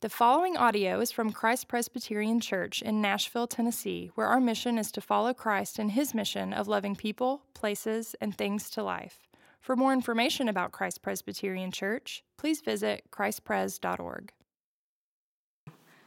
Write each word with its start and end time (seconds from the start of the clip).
The 0.00 0.08
following 0.08 0.56
audio 0.56 1.00
is 1.00 1.10
from 1.10 1.32
Christ 1.32 1.66
Presbyterian 1.66 2.38
Church 2.38 2.82
in 2.82 3.00
Nashville, 3.00 3.48
Tennessee, 3.48 4.12
where 4.14 4.28
our 4.28 4.38
mission 4.38 4.78
is 4.78 4.92
to 4.92 5.00
follow 5.00 5.34
Christ 5.34 5.76
in 5.80 5.88
his 5.88 6.14
mission 6.14 6.52
of 6.52 6.68
loving 6.68 6.94
people, 6.94 7.42
places, 7.52 8.14
and 8.20 8.32
things 8.32 8.70
to 8.70 8.84
life. 8.84 9.26
For 9.60 9.74
more 9.74 9.92
information 9.92 10.48
about 10.48 10.70
Christ 10.70 11.02
Presbyterian 11.02 11.72
Church, 11.72 12.22
please 12.36 12.60
visit 12.60 13.06
christpres.org. 13.10 14.30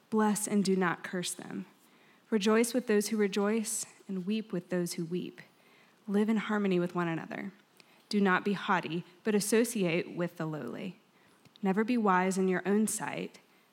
Bless 0.10 0.48
and 0.48 0.64
do 0.64 0.78
not 0.78 1.04
curse 1.04 1.34
them. 1.34 1.66
Rejoice 2.30 2.73
with 2.73 2.88
those 2.88 3.10
who 3.10 3.18
rejoice, 3.18 3.86
and 4.08 4.26
weep 4.26 4.54
with 4.54 4.70
those 4.70 4.94
who 4.94 5.04
weep. 5.04 5.42
Live 6.08 6.30
in 6.30 6.38
harmony 6.38 6.80
with 6.80 6.96
one 6.96 7.10
another. 7.10 7.52
Do 8.08 8.21
not 8.21 8.46
be 8.46 8.54
haughty, 8.54 9.04
but 9.26 9.36
associate 9.36 10.16
with 10.16 10.38
the 10.38 10.46
lowly. 10.46 11.02
Never 11.62 11.84
be 11.84 11.98
wise 11.98 12.38
in 12.38 12.48
your 12.48 12.64
own 12.66 12.88
sight. 12.88 13.39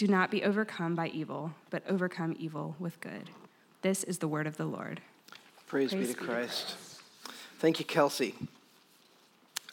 Do 0.00 0.08
not 0.08 0.30
be 0.30 0.42
overcome 0.44 0.94
by 0.94 1.08
evil, 1.08 1.52
but 1.68 1.82
overcome 1.86 2.34
evil 2.38 2.74
with 2.78 2.98
good. 3.02 3.28
This 3.82 4.02
is 4.02 4.16
the 4.16 4.28
word 4.28 4.46
of 4.46 4.56
the 4.56 4.64
Lord. 4.64 5.02
Praise, 5.66 5.90
Praise 5.90 6.08
be, 6.08 6.14
to, 6.14 6.18
be 6.18 6.26
Christ. 6.26 6.68
to 6.68 6.74
Christ. 6.74 7.36
Thank 7.58 7.80
you, 7.80 7.84
Kelsey. 7.84 8.34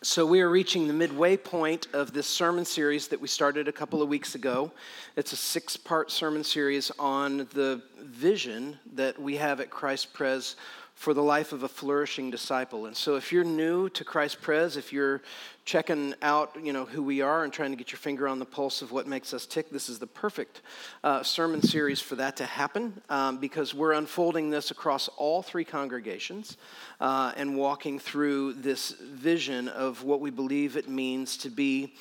So, 0.02 0.26
we 0.26 0.42
are 0.42 0.50
reaching 0.50 0.86
the 0.86 0.94
midway 0.94 1.38
point 1.38 1.88
of 1.94 2.12
this 2.12 2.28
sermon 2.28 2.66
series 2.66 3.08
that 3.08 3.22
we 3.22 3.30
started 3.30 3.70
a 3.70 3.72
couple 3.72 4.02
of 4.02 4.10
weeks 4.10 4.36
ago. 4.36 4.70
It's 5.16 5.32
a 5.32 5.38
six 5.38 5.78
part 5.78 6.12
sermon 6.12 6.44
series 6.44 6.92
on 7.00 7.48
the 7.54 7.82
vision 8.02 8.78
that 8.96 9.18
we 9.18 9.38
have 9.38 9.62
at 9.62 9.70
Christ 9.70 10.12
Pres 10.12 10.58
for 10.98 11.14
the 11.14 11.22
life 11.22 11.54
of 11.54 11.62
a 11.62 11.68
flourishing 11.68 12.32
disciple. 12.32 12.88
And 12.88 12.98
so 12.98 13.18
if 13.18 13.32
you're 13.32 13.44
new 13.44 13.88
to 13.90 14.04
Christ 14.04 14.42
Pres, 14.42 14.78
if 14.78 14.92
you're 14.92 15.22
checking 15.64 16.16
out, 16.24 16.58
you 16.60 16.74
know, 16.74 16.86
who 16.86 17.04
we 17.04 17.22
are 17.22 17.44
and 17.44 17.54
trying 17.54 17.70
to 17.70 17.78
get 17.78 17.92
your 17.92 18.00
finger 18.00 18.28
on 18.28 18.40
the 18.40 18.46
pulse 18.46 18.82
of 18.82 18.92
what 18.92 19.06
makes 19.06 19.32
us 19.32 19.46
tick, 19.46 19.70
this 19.70 19.90
is 19.90 20.00
the 20.00 20.08
perfect 20.08 20.64
uh, 21.04 21.22
sermon 21.22 21.62
series 21.62 22.02
for 22.02 22.16
that 22.16 22.36
to 22.38 22.46
happen 22.48 23.00
um, 23.10 23.38
because 23.38 23.76
we're 23.76 23.94
unfolding 23.94 24.50
this 24.50 24.72
across 24.72 25.08
all 25.18 25.44
three 25.44 25.64
congregations 25.64 26.58
uh, 27.00 27.32
and 27.38 27.56
walking 27.56 28.00
through 28.00 28.54
this 28.54 28.90
vision 28.90 29.68
of 29.68 30.04
what 30.04 30.20
we 30.20 30.32
believe 30.32 30.78
it 30.78 30.90
means 30.90 31.38
to 31.38 31.52
be 31.52 31.94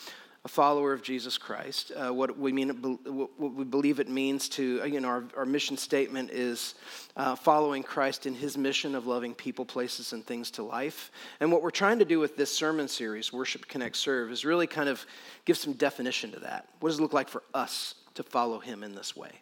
a 0.46 0.48
follower 0.48 0.92
of 0.92 1.02
Jesus 1.02 1.36
Christ. 1.36 1.90
Uh, 1.90 2.14
what 2.14 2.38
we 2.38 2.52
mean, 2.52 2.68
what 2.70 3.36
we 3.36 3.64
believe 3.64 3.98
it 3.98 4.08
means 4.08 4.48
to, 4.50 4.80
uh, 4.80 4.84
you 4.84 5.00
know, 5.00 5.08
our, 5.08 5.24
our 5.36 5.44
mission 5.44 5.76
statement 5.76 6.30
is 6.30 6.76
uh, 7.16 7.34
following 7.34 7.82
Christ 7.82 8.26
in 8.26 8.34
His 8.34 8.56
mission 8.56 8.94
of 8.94 9.08
loving 9.08 9.34
people, 9.34 9.64
places, 9.64 10.12
and 10.12 10.24
things 10.24 10.52
to 10.52 10.62
life. 10.62 11.10
And 11.40 11.50
what 11.50 11.62
we're 11.62 11.72
trying 11.72 11.98
to 11.98 12.04
do 12.04 12.20
with 12.20 12.36
this 12.36 12.56
sermon 12.56 12.86
series, 12.86 13.32
Worship, 13.32 13.66
Connect, 13.66 13.96
Serve, 13.96 14.30
is 14.30 14.44
really 14.44 14.68
kind 14.68 14.88
of 14.88 15.04
give 15.46 15.56
some 15.56 15.72
definition 15.72 16.30
to 16.30 16.38
that. 16.38 16.68
What 16.78 16.90
does 16.90 17.00
it 17.00 17.02
look 17.02 17.12
like 17.12 17.28
for 17.28 17.42
us 17.52 17.96
to 18.14 18.22
follow 18.22 18.60
Him 18.60 18.84
in 18.84 18.94
this 18.94 19.16
way? 19.16 19.32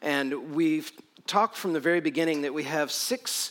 And 0.00 0.54
we've 0.54 0.92
talked 1.26 1.56
from 1.56 1.72
the 1.72 1.80
very 1.80 2.00
beginning 2.00 2.42
that 2.42 2.54
we 2.54 2.62
have 2.62 2.92
six 2.92 3.50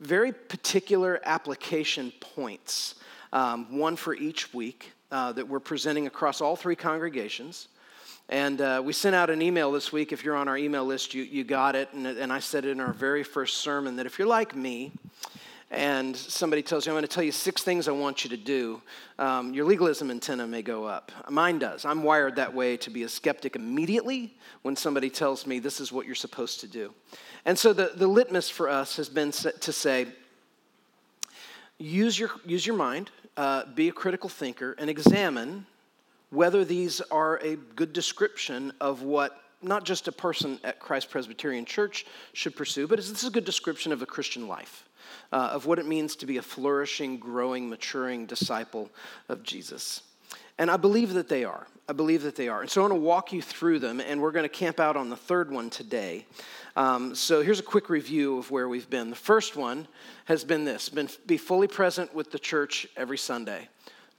very 0.00 0.32
particular 0.32 1.20
application 1.22 2.14
points, 2.18 2.94
um, 3.30 3.76
one 3.76 3.94
for 3.94 4.14
each 4.14 4.54
week 4.54 4.92
uh, 5.10 5.32
that 5.32 5.48
we're 5.48 5.60
presenting 5.60 6.06
across 6.06 6.40
all 6.40 6.56
three 6.56 6.76
congregations. 6.76 7.68
And 8.28 8.60
uh, 8.60 8.80
we 8.84 8.92
sent 8.92 9.16
out 9.16 9.28
an 9.28 9.42
email 9.42 9.72
this 9.72 9.92
week. 9.92 10.12
If 10.12 10.24
you're 10.24 10.36
on 10.36 10.46
our 10.46 10.56
email 10.56 10.84
list, 10.84 11.14
you, 11.14 11.24
you 11.24 11.42
got 11.42 11.74
it. 11.74 11.88
And, 11.92 12.06
and 12.06 12.32
I 12.32 12.38
said 12.38 12.64
it 12.64 12.70
in 12.70 12.80
our 12.80 12.92
very 12.92 13.24
first 13.24 13.58
sermon 13.58 13.96
that 13.96 14.06
if 14.06 14.18
you're 14.18 14.28
like 14.28 14.54
me, 14.54 14.92
and 15.72 16.16
somebody 16.16 16.62
tells 16.62 16.84
you, 16.84 16.90
I'm 16.90 16.94
going 16.94 17.02
to 17.02 17.08
tell 17.08 17.22
you 17.22 17.30
six 17.30 17.62
things 17.62 17.86
I 17.86 17.92
want 17.92 18.24
you 18.24 18.30
to 18.30 18.36
do, 18.36 18.82
um, 19.20 19.54
your 19.54 19.64
legalism 19.64 20.10
antenna 20.10 20.46
may 20.46 20.62
go 20.62 20.84
up. 20.84 21.12
Mine 21.28 21.60
does. 21.60 21.84
I'm 21.84 22.02
wired 22.02 22.36
that 22.36 22.52
way 22.52 22.76
to 22.78 22.90
be 22.90 23.04
a 23.04 23.08
skeptic 23.08 23.54
immediately 23.54 24.34
when 24.62 24.74
somebody 24.74 25.08
tells 25.08 25.46
me 25.46 25.60
this 25.60 25.80
is 25.80 25.92
what 25.92 26.06
you're 26.06 26.16
supposed 26.16 26.60
to 26.60 26.66
do. 26.66 26.92
And 27.44 27.56
so 27.56 27.72
the, 27.72 27.92
the 27.94 28.08
litmus 28.08 28.50
for 28.50 28.68
us 28.68 28.96
has 28.96 29.08
been 29.08 29.30
to 29.30 29.72
say, 29.72 30.08
use 31.78 32.18
your, 32.18 32.30
use 32.44 32.66
your 32.66 32.76
mind, 32.76 33.10
uh, 33.36 33.64
be 33.74 33.88
a 33.88 33.92
critical 33.92 34.28
thinker, 34.28 34.74
and 34.78 34.90
examine 34.90 35.66
whether 36.30 36.64
these 36.64 37.00
are 37.10 37.38
a 37.38 37.56
good 37.56 37.92
description 37.92 38.72
of 38.80 39.02
what 39.02 39.42
not 39.62 39.84
just 39.84 40.08
a 40.08 40.12
person 40.12 40.58
at 40.64 40.80
Christ 40.80 41.10
Presbyterian 41.10 41.64
Church 41.64 42.06
should 42.32 42.56
pursue, 42.56 42.86
but 42.86 42.98
is 42.98 43.12
this 43.12 43.24
a 43.24 43.30
good 43.30 43.44
description 43.44 43.92
of 43.92 44.00
a 44.00 44.06
Christian 44.06 44.48
life, 44.48 44.88
uh, 45.32 45.50
of 45.52 45.66
what 45.66 45.78
it 45.78 45.86
means 45.86 46.16
to 46.16 46.26
be 46.26 46.38
a 46.38 46.42
flourishing, 46.42 47.18
growing, 47.18 47.68
maturing 47.68 48.26
disciple 48.26 48.88
of 49.28 49.42
Jesus? 49.42 50.02
And 50.58 50.70
I 50.70 50.76
believe 50.76 51.14
that 51.14 51.28
they 51.28 51.44
are. 51.44 51.66
I 51.88 51.92
believe 51.92 52.22
that 52.22 52.36
they 52.36 52.48
are. 52.48 52.60
And 52.60 52.70
so 52.70 52.82
I 52.82 52.84
want 52.84 52.92
to 52.92 53.00
walk 53.00 53.32
you 53.32 53.42
through 53.42 53.80
them, 53.80 54.00
and 54.00 54.20
we're 54.22 54.30
going 54.30 54.44
to 54.44 54.48
camp 54.48 54.78
out 54.78 54.96
on 54.96 55.10
the 55.10 55.16
third 55.16 55.50
one 55.50 55.70
today. 55.70 56.26
Um, 56.76 57.14
so 57.14 57.42
here's 57.42 57.60
a 57.60 57.64
quick 57.64 57.88
review 57.88 58.38
of 58.38 58.50
where 58.50 58.68
we've 58.68 58.88
been. 58.88 59.10
The 59.10 59.16
first 59.16 59.56
one 59.56 59.88
has 60.26 60.44
been 60.44 60.64
this 60.64 60.88
been, 60.88 61.08
be 61.26 61.36
fully 61.36 61.66
present 61.66 62.14
with 62.14 62.30
the 62.30 62.38
church 62.38 62.86
every 62.96 63.18
Sunday. 63.18 63.68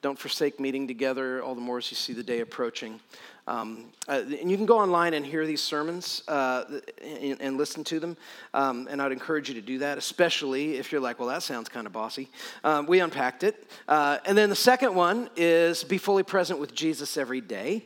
Don't 0.02 0.18
forsake 0.18 0.60
meeting 0.60 0.88
together, 0.88 1.44
all 1.44 1.54
the 1.54 1.62
more 1.62 1.78
as 1.78 1.92
you 1.92 1.96
see 1.96 2.14
the 2.14 2.24
day 2.24 2.40
approaching. 2.40 3.00
Um, 3.48 3.86
uh, 4.08 4.24
and 4.40 4.50
you 4.50 4.58
can 4.58 4.66
go 4.66 4.80
online 4.80 5.14
and 5.14 5.26
hear 5.26 5.46
these 5.46 5.62
sermons 5.62 6.24
uh, 6.28 6.64
and, 7.04 7.42
and, 7.42 7.58
listen 7.58 7.84
to 7.86 8.00
them. 8.00 8.16
Um, 8.54 8.88
and 8.90 9.02
I'd 9.02 9.12
encourage 9.12 9.50
you 9.50 9.56
to 9.56 9.62
do 9.62 9.80
that, 9.80 9.98
especially 9.98 10.78
if 10.78 10.92
you're 10.92 11.02
like, 11.02 11.20
well, 11.20 11.28
that 11.30 11.42
sounds 11.44 11.68
kind 11.68 11.88
of 11.88 11.94
bossy. 11.94 12.30
Um, 12.64 12.86
we 12.86 13.00
unpacked 13.00 13.44
it. 13.44 13.68
Uh, 13.88 14.20
and 14.26 14.38
then 14.38 14.50
the 14.50 14.56
second 14.56 14.94
one 14.94 15.30
is 15.36 15.84
be 15.84 15.98
fully 15.98 16.24
present 16.24 16.60
with 16.60 16.74
Jesus 16.74 17.18
every 17.18 17.42
day. 17.42 17.84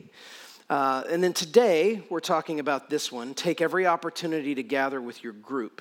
Uh, 0.68 1.04
and 1.08 1.22
then 1.22 1.32
today, 1.32 2.02
we're 2.10 2.18
talking 2.18 2.58
about 2.58 2.90
this 2.90 3.12
one 3.12 3.34
take 3.34 3.60
every 3.60 3.86
opportunity 3.86 4.54
to 4.54 4.62
gather 4.62 5.00
with 5.00 5.22
your 5.22 5.32
group. 5.32 5.80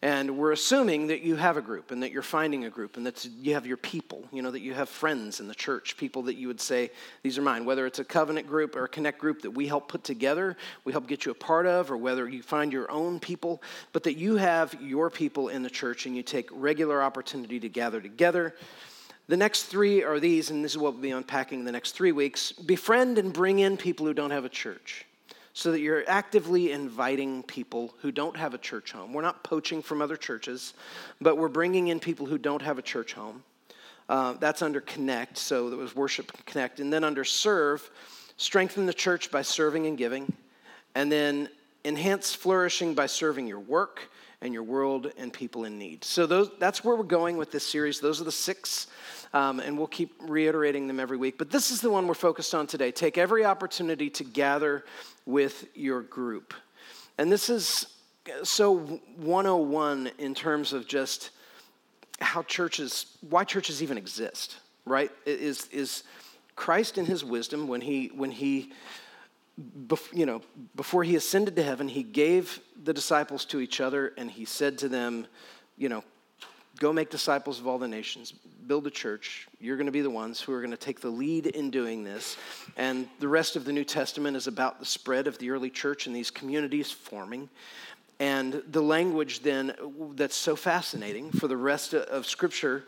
And 0.00 0.36
we're 0.36 0.52
assuming 0.52 1.06
that 1.06 1.22
you 1.22 1.36
have 1.36 1.56
a 1.56 1.62
group 1.62 1.90
and 1.90 2.02
that 2.02 2.12
you're 2.12 2.20
finding 2.20 2.66
a 2.66 2.70
group 2.70 2.98
and 2.98 3.06
that 3.06 3.24
you 3.24 3.54
have 3.54 3.66
your 3.66 3.78
people, 3.78 4.28
you 4.32 4.42
know, 4.42 4.50
that 4.50 4.60
you 4.60 4.74
have 4.74 4.90
friends 4.90 5.40
in 5.40 5.48
the 5.48 5.54
church, 5.54 5.96
people 5.96 6.22
that 6.24 6.34
you 6.34 6.46
would 6.46 6.60
say, 6.60 6.90
these 7.22 7.38
are 7.38 7.42
mine. 7.42 7.64
Whether 7.64 7.86
it's 7.86 8.00
a 8.00 8.04
covenant 8.04 8.46
group 8.46 8.76
or 8.76 8.84
a 8.84 8.88
connect 8.88 9.18
group 9.18 9.40
that 9.42 9.50
we 9.50 9.66
help 9.66 9.88
put 9.88 10.04
together, 10.04 10.58
we 10.84 10.92
help 10.92 11.06
get 11.06 11.24
you 11.24 11.32
a 11.32 11.34
part 11.34 11.64
of, 11.64 11.90
or 11.90 11.96
whether 11.96 12.28
you 12.28 12.42
find 12.42 12.70
your 12.70 12.90
own 12.90 13.18
people, 13.18 13.62
but 13.92 14.02
that 14.02 14.18
you 14.18 14.36
have 14.36 14.76
your 14.78 15.08
people 15.08 15.48
in 15.48 15.62
the 15.62 15.70
church 15.70 16.04
and 16.04 16.14
you 16.14 16.22
take 16.22 16.50
regular 16.52 17.02
opportunity 17.02 17.58
to 17.60 17.70
gather 17.70 18.02
together. 18.02 18.54
The 19.26 19.36
next 19.36 19.64
three 19.64 20.02
are 20.02 20.20
these, 20.20 20.50
and 20.50 20.62
this 20.62 20.72
is 20.72 20.78
what 20.78 20.92
we'll 20.92 21.02
be 21.02 21.10
unpacking 21.10 21.60
in 21.60 21.64
the 21.64 21.72
next 21.72 21.92
three 21.92 22.12
weeks 22.12 22.52
befriend 22.52 23.16
and 23.16 23.32
bring 23.32 23.60
in 23.60 23.76
people 23.78 24.04
who 24.04 24.12
don't 24.12 24.30
have 24.30 24.44
a 24.44 24.50
church 24.50 25.06
so 25.54 25.72
that 25.72 25.80
you're 25.80 26.02
actively 26.08 26.72
inviting 26.72 27.42
people 27.44 27.94
who 28.00 28.12
don't 28.12 28.36
have 28.36 28.52
a 28.54 28.58
church 28.58 28.92
home. 28.92 29.12
We're 29.12 29.22
not 29.22 29.42
poaching 29.44 29.82
from 29.82 30.02
other 30.02 30.16
churches, 30.16 30.74
but 31.20 31.38
we're 31.38 31.48
bringing 31.48 31.88
in 31.88 32.00
people 32.00 32.26
who 32.26 32.36
don't 32.36 32.60
have 32.60 32.76
a 32.76 32.82
church 32.82 33.14
home. 33.14 33.42
Uh, 34.08 34.34
that's 34.34 34.60
under 34.60 34.80
connect, 34.82 35.38
so 35.38 35.70
that 35.70 35.76
was 35.76 35.96
worship 35.96 36.30
connect. 36.44 36.80
And 36.80 36.92
then 36.92 37.04
under 37.04 37.24
serve, 37.24 37.88
strengthen 38.36 38.84
the 38.84 38.92
church 38.92 39.30
by 39.30 39.40
serving 39.40 39.86
and 39.86 39.96
giving. 39.96 40.30
And 40.94 41.10
then 41.10 41.48
enhance 41.84 42.34
flourishing 42.34 42.94
by 42.94 43.06
serving 43.06 43.46
your 43.46 43.60
work 43.60 44.10
and 44.44 44.52
your 44.52 44.62
world 44.62 45.10
and 45.16 45.32
people 45.32 45.64
in 45.64 45.78
need. 45.78 46.04
So 46.04 46.26
those, 46.26 46.50
that's 46.58 46.84
where 46.84 46.94
we're 46.94 47.02
going 47.02 47.38
with 47.38 47.50
this 47.50 47.66
series. 47.66 47.98
Those 47.98 48.20
are 48.20 48.24
the 48.24 48.32
six 48.32 48.86
um, 49.32 49.58
and 49.58 49.76
we'll 49.76 49.88
keep 49.88 50.14
reiterating 50.20 50.86
them 50.86 51.00
every 51.00 51.16
week. 51.16 51.38
But 51.38 51.50
this 51.50 51.70
is 51.70 51.80
the 51.80 51.90
one 51.90 52.06
we're 52.06 52.14
focused 52.14 52.54
on 52.54 52.68
today. 52.68 52.92
Take 52.92 53.18
every 53.18 53.44
opportunity 53.44 54.08
to 54.10 54.22
gather 54.22 54.84
with 55.26 55.66
your 55.74 56.02
group. 56.02 56.54
And 57.18 57.32
this 57.32 57.48
is 57.48 57.86
so 58.42 58.76
101 59.16 60.10
in 60.18 60.34
terms 60.34 60.72
of 60.72 60.86
just 60.86 61.30
how 62.20 62.42
churches, 62.42 63.16
why 63.28 63.44
churches 63.44 63.82
even 63.82 63.98
exist, 63.98 64.58
right? 64.84 65.10
Is, 65.26 65.66
is 65.68 66.04
Christ 66.54 66.98
in 66.98 67.06
his 67.06 67.24
wisdom 67.24 67.66
when 67.66 67.80
he, 67.80 68.12
when 68.14 68.30
he, 68.30 68.72
you 70.12 70.26
know, 70.26 70.42
before 70.74 71.04
he 71.04 71.16
ascended 71.16 71.56
to 71.56 71.62
heaven, 71.62 71.88
he 71.88 72.02
gave 72.02 72.60
the 72.82 72.92
disciples 72.92 73.44
to 73.46 73.60
each 73.60 73.80
other 73.80 74.12
and 74.16 74.30
he 74.30 74.44
said 74.44 74.78
to 74.78 74.88
them, 74.88 75.26
you 75.76 75.88
know, 75.88 76.02
go 76.78 76.92
make 76.92 77.10
disciples 77.10 77.60
of 77.60 77.66
all 77.66 77.78
the 77.78 77.88
nations, 77.88 78.32
build 78.32 78.86
a 78.86 78.90
church. 78.90 79.46
You're 79.60 79.76
going 79.76 79.86
to 79.86 79.92
be 79.92 80.00
the 80.00 80.10
ones 80.10 80.40
who 80.40 80.52
are 80.52 80.60
going 80.60 80.72
to 80.72 80.76
take 80.76 81.00
the 81.00 81.10
lead 81.10 81.46
in 81.46 81.70
doing 81.70 82.02
this. 82.02 82.36
And 82.76 83.08
the 83.20 83.28
rest 83.28 83.54
of 83.56 83.64
the 83.64 83.72
New 83.72 83.84
Testament 83.84 84.36
is 84.36 84.46
about 84.46 84.80
the 84.80 84.86
spread 84.86 85.26
of 85.26 85.38
the 85.38 85.50
early 85.50 85.70
church 85.70 86.06
and 86.06 86.16
these 86.16 86.30
communities 86.30 86.90
forming. 86.90 87.48
And 88.18 88.62
the 88.68 88.82
language 88.82 89.40
then 89.40 89.74
that's 90.14 90.36
so 90.36 90.56
fascinating 90.56 91.30
for 91.32 91.48
the 91.48 91.56
rest 91.56 91.94
of 91.94 92.26
Scripture, 92.26 92.84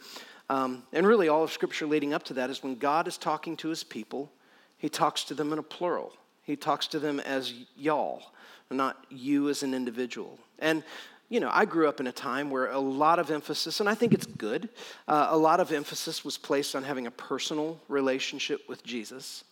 um, 0.48 0.84
and 0.92 1.06
really 1.06 1.28
all 1.28 1.42
of 1.42 1.50
Scripture 1.50 1.86
leading 1.86 2.14
up 2.14 2.22
to 2.24 2.34
that, 2.34 2.50
is 2.50 2.62
when 2.62 2.76
God 2.76 3.08
is 3.08 3.18
talking 3.18 3.56
to 3.58 3.68
his 3.68 3.82
people, 3.82 4.30
he 4.78 4.88
talks 4.88 5.24
to 5.24 5.34
them 5.34 5.52
in 5.52 5.58
a 5.58 5.64
plural. 5.64 6.12
He 6.46 6.56
talks 6.56 6.86
to 6.88 6.98
them 6.98 7.20
as 7.20 7.52
y'all, 7.76 8.22
not 8.70 9.04
you 9.10 9.48
as 9.48 9.62
an 9.62 9.74
individual. 9.74 10.38
And 10.58 10.82
you 11.28 11.40
know, 11.40 11.50
I 11.52 11.64
grew 11.64 11.88
up 11.88 11.98
in 11.98 12.06
a 12.06 12.12
time 12.12 12.50
where 12.50 12.70
a 12.70 12.78
lot 12.78 13.18
of 13.18 13.30
emphasis, 13.30 13.80
and 13.80 13.88
I 13.88 13.94
think 13.94 14.14
it's 14.14 14.26
good, 14.26 14.68
uh, 15.08 15.26
a 15.30 15.36
lot 15.36 15.58
of 15.58 15.72
emphasis 15.72 16.24
was 16.24 16.38
placed 16.38 16.76
on 16.76 16.84
having 16.84 17.06
a 17.08 17.10
personal 17.10 17.80
relationship 17.88 18.68
with 18.68 18.84
Jesus. 18.84 19.42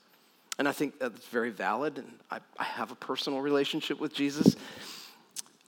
And 0.58 0.68
I 0.68 0.72
think 0.72 1.00
that's 1.00 1.26
very 1.26 1.50
valid, 1.50 1.98
and 1.98 2.12
I, 2.30 2.38
I 2.58 2.64
have 2.64 2.92
a 2.92 2.94
personal 2.94 3.40
relationship 3.40 3.98
with 3.98 4.14
Jesus. 4.14 4.54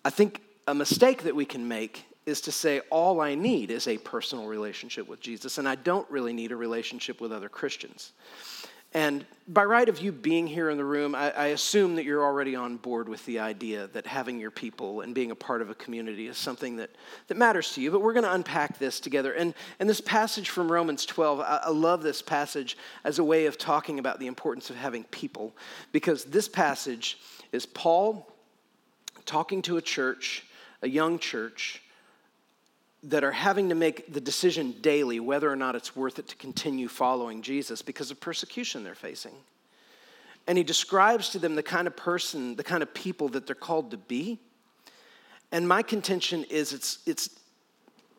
I 0.05 0.11
think 0.11 0.43
a 0.69 0.75
mistake 0.75 1.25
that 1.25 1.35
we 1.35 1.45
can 1.45 1.67
make 1.67 2.05
is 2.25 2.41
to 2.43 2.53
say, 2.53 2.81
all 2.91 3.21
I 3.21 3.35
need 3.35 3.73
is 3.73 3.89
a 3.89 3.99
personal 3.99 4.47
relationship 4.47 5.09
with 5.09 5.21
Jesus, 5.21 5.59
and 5.59 5.69
I 5.69 5.75
don't 5.75 6.09
really 6.09 6.33
need 6.33 6.53
a 6.53 6.57
relationship 6.57 7.21
with 7.21 7.33
other 7.33 7.49
Christians. 7.49 8.13
And 8.97 9.27
by 9.47 9.63
right 9.63 9.91
of 9.91 10.01
you 10.01 10.11
being 10.11 10.47
here 10.47 10.71
in 10.71 10.79
the 10.79 10.85
room, 10.85 11.15
I, 11.15 11.31
I, 11.33 11.47
assume 11.49 11.97
that 11.97 12.07
you're 12.07 12.25
already 12.25 12.57
on 12.57 12.79
board 12.79 13.11
with 13.11 13.23
the 13.27 13.41
idea 13.41 13.89
that 13.89 14.07
having 14.07 14.41
your 14.41 14.51
people 14.51 15.03
and 15.03 15.15
being 15.15 15.31
a 15.31 15.35
part 15.35 15.61
of 15.61 15.69
a 15.69 15.75
community 15.75 16.29
is 16.29 16.39
something 16.39 16.77
that, 16.77 16.89
that 17.29 17.37
matters 17.37 17.75
to 17.75 17.83
you. 17.83 17.91
But 17.91 18.01
we're 18.01 18.15
going 18.15 18.25
to 18.25 18.33
unpack 18.33 18.79
this 18.79 18.99
together. 18.99 19.35
And, 19.35 19.53
and 19.81 19.87
this 19.87 20.01
passage 20.01 20.49
from 20.49 20.73
Romans 20.73 21.05
12, 21.05 21.41
I, 21.41 21.61
I 21.65 21.69
love 21.69 22.03
this 22.03 22.23
passage 22.23 22.79
as 23.05 23.19
a 23.19 23.25
way 23.25 23.45
of 23.45 23.59
talking 23.59 23.99
about 23.99 24.19
the 24.19 24.29
importance 24.29 24.71
of 24.71 24.77
having 24.77 25.05
people, 25.05 25.55
because 25.93 26.25
this 26.25 26.49
passage 26.49 27.19
is 27.53 27.67
Paul 27.67 28.27
talking 29.27 29.61
to 29.61 29.77
a 29.77 29.83
church, 29.83 30.47
a 30.81 30.89
young 30.89 31.19
church, 31.19 31.83
that 33.07 33.23
are 33.23 33.33
having 33.33 33.69
to 33.69 33.75
make 33.75 34.13
the 34.13 34.21
decision 34.21 34.75
daily 34.81 35.21
whether 35.21 35.51
or 35.51 35.57
not 35.57 35.77
it's 35.77 35.95
worth 35.95 36.19
it 36.19 36.27
to 36.29 36.37
continue 36.37 36.89
following 36.89 37.41
Jesus 37.41 37.81
because 37.81 38.11
of 38.11 38.21
persecution 38.21 38.83
they're 38.83 38.97
facing. 38.97 39.35
And 40.49 40.59
he 40.59 40.65
describes 40.65 41.31
to 41.31 41.39
them 41.39 41.55
the 41.55 41.63
kind 41.63 41.87
of 41.87 41.97
person, 41.97 42.57
the 42.57 42.65
kind 42.65 42.83
of 42.83 42.93
people 42.95 43.29
that 43.31 43.47
they're 43.47 43.55
called 43.55 43.93
to 43.93 43.97
be. 43.97 44.41
And 45.53 45.69
my 45.69 45.83
contention 45.83 46.45
is 46.45 46.73
it's, 46.73 46.99
it's 47.07 47.31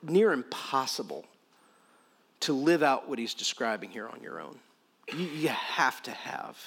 near 0.01 0.31
impossible 0.31 1.25
to 2.42 2.54
live 2.54 2.81
out 2.81 3.10
what 3.10 3.19
he's 3.19 3.34
describing 3.34 3.89
here 3.89 4.07
on 4.07 4.22
your 4.22 4.39
own. 4.39 4.57
You, 5.12 5.25
you 5.25 5.50
have 5.50 6.01
to 6.04 6.12
have 6.12 6.57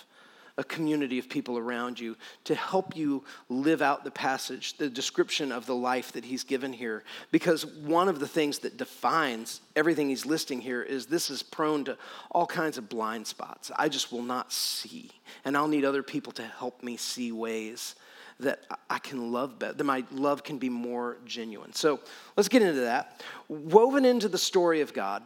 a 0.60 0.64
community 0.64 1.18
of 1.18 1.26
people 1.28 1.56
around 1.56 1.98
you 1.98 2.14
to 2.44 2.54
help 2.54 2.94
you 2.94 3.24
live 3.48 3.80
out 3.80 4.04
the 4.04 4.10
passage, 4.10 4.76
the 4.76 4.90
description 4.90 5.50
of 5.50 5.64
the 5.64 5.74
life 5.74 6.12
that 6.12 6.22
he's 6.22 6.44
given 6.44 6.70
here. 6.70 7.02
Because 7.32 7.64
one 7.64 8.08
of 8.08 8.20
the 8.20 8.28
things 8.28 8.58
that 8.58 8.76
defines 8.76 9.62
everything 9.74 10.10
he's 10.10 10.26
listing 10.26 10.60
here 10.60 10.82
is 10.82 11.06
this 11.06 11.30
is 11.30 11.42
prone 11.42 11.84
to 11.84 11.96
all 12.30 12.46
kinds 12.46 12.76
of 12.76 12.90
blind 12.90 13.26
spots. 13.26 13.70
I 13.74 13.88
just 13.88 14.12
will 14.12 14.22
not 14.22 14.52
see. 14.52 15.10
And 15.46 15.56
I'll 15.56 15.66
need 15.66 15.86
other 15.86 16.02
people 16.02 16.32
to 16.34 16.42
help 16.42 16.82
me 16.82 16.98
see 16.98 17.32
ways 17.32 17.94
that 18.40 18.60
I 18.90 18.98
can 18.98 19.32
love 19.32 19.58
better, 19.58 19.72
that 19.72 19.84
my 19.84 20.04
love 20.12 20.44
can 20.44 20.58
be 20.58 20.68
more 20.68 21.16
genuine. 21.24 21.72
So 21.72 22.00
let's 22.36 22.48
get 22.50 22.60
into 22.60 22.82
that. 22.82 23.22
Woven 23.48 24.04
into 24.04 24.28
the 24.28 24.38
story 24.38 24.82
of 24.82 24.92
God, 24.92 25.22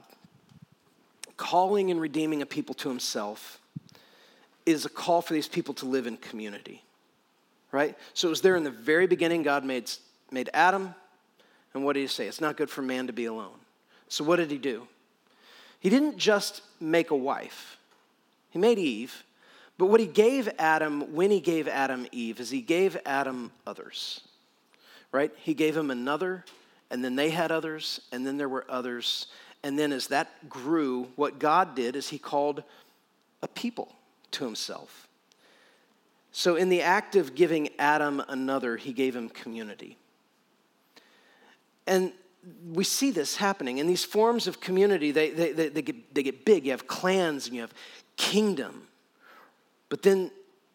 calling 1.36 1.90
and 1.90 2.00
redeeming 2.00 2.40
a 2.40 2.46
people 2.46 2.74
to 2.76 2.88
himself 2.88 3.60
is 4.66 4.84
a 4.84 4.88
call 4.88 5.20
for 5.22 5.34
these 5.34 5.48
people 5.48 5.74
to 5.74 5.86
live 5.86 6.06
in 6.06 6.16
community, 6.16 6.82
right? 7.72 7.96
So 8.14 8.28
it 8.28 8.30
was 8.30 8.40
there 8.40 8.56
in 8.56 8.64
the 8.64 8.70
very 8.70 9.06
beginning, 9.06 9.42
God 9.42 9.64
made, 9.64 9.90
made 10.30 10.50
Adam, 10.54 10.94
and 11.74 11.84
what 11.84 11.94
did 11.94 12.00
he 12.00 12.06
say? 12.06 12.26
It's 12.26 12.40
not 12.40 12.56
good 12.56 12.70
for 12.70 12.82
man 12.82 13.06
to 13.08 13.12
be 13.12 13.26
alone. 13.26 13.58
So 14.08 14.24
what 14.24 14.36
did 14.36 14.50
he 14.50 14.58
do? 14.58 14.86
He 15.80 15.90
didn't 15.90 16.16
just 16.16 16.62
make 16.80 17.10
a 17.10 17.16
wife, 17.16 17.78
he 18.50 18.58
made 18.58 18.78
Eve, 18.78 19.24
but 19.76 19.86
what 19.86 20.00
he 20.00 20.06
gave 20.06 20.48
Adam 20.58 21.14
when 21.14 21.30
he 21.30 21.40
gave 21.40 21.66
Adam 21.66 22.06
Eve 22.12 22.38
is 22.40 22.48
he 22.48 22.60
gave 22.60 22.96
Adam 23.04 23.50
others, 23.66 24.20
right? 25.10 25.32
He 25.36 25.52
gave 25.52 25.76
him 25.76 25.90
another, 25.90 26.44
and 26.90 27.04
then 27.04 27.16
they 27.16 27.30
had 27.30 27.50
others, 27.50 28.00
and 28.12 28.24
then 28.24 28.38
there 28.38 28.48
were 28.48 28.64
others. 28.68 29.26
And 29.64 29.76
then 29.76 29.92
as 29.92 30.06
that 30.08 30.48
grew, 30.48 31.08
what 31.16 31.40
God 31.40 31.74
did 31.74 31.96
is 31.96 32.08
he 32.08 32.18
called 32.18 32.62
a 33.42 33.48
people 33.48 33.94
to 34.34 34.44
himself. 34.44 35.08
So, 36.32 36.56
in 36.56 36.68
the 36.68 36.82
act 36.82 37.14
of 37.14 37.34
giving 37.34 37.68
Adam 37.78 38.20
another, 38.28 38.76
he 38.76 38.92
gave 38.92 39.14
him 39.14 39.28
community. 39.28 39.96
And 41.86 42.12
we 42.72 42.84
see 42.84 43.10
this 43.10 43.36
happening. 43.36 43.78
In 43.78 43.86
these 43.86 44.04
forms 44.04 44.46
of 44.46 44.60
community, 44.60 45.12
they, 45.12 45.30
they, 45.30 45.52
they, 45.52 45.68
they, 45.68 45.82
get, 45.82 46.14
they 46.14 46.22
get 46.22 46.44
big. 46.44 46.64
You 46.64 46.72
have 46.72 46.86
clans 46.86 47.46
and 47.46 47.54
you 47.54 47.60
have 47.60 47.72
kingdom. 48.16 48.88
But 49.88 50.02
then, 50.02 50.30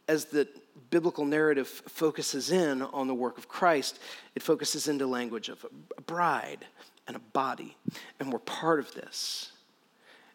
as 0.08 0.26
the 0.26 0.48
biblical 0.92 1.26
narrative 1.26 1.68
focuses 1.68 2.52
in 2.52 2.82
on 2.82 3.08
the 3.08 3.14
work 3.14 3.38
of 3.38 3.48
Christ, 3.48 4.00
it 4.36 4.42
focuses 4.42 4.88
into 4.88 5.06
language 5.08 5.50
of 5.50 5.66
a 5.98 6.02
bride 6.02 6.66
and 7.08 7.18
a 7.18 7.20
body. 7.20 7.76
And 8.20 8.32
we're 8.32 8.40
part 8.40 8.80
of 8.80 8.94
this. 8.94 9.52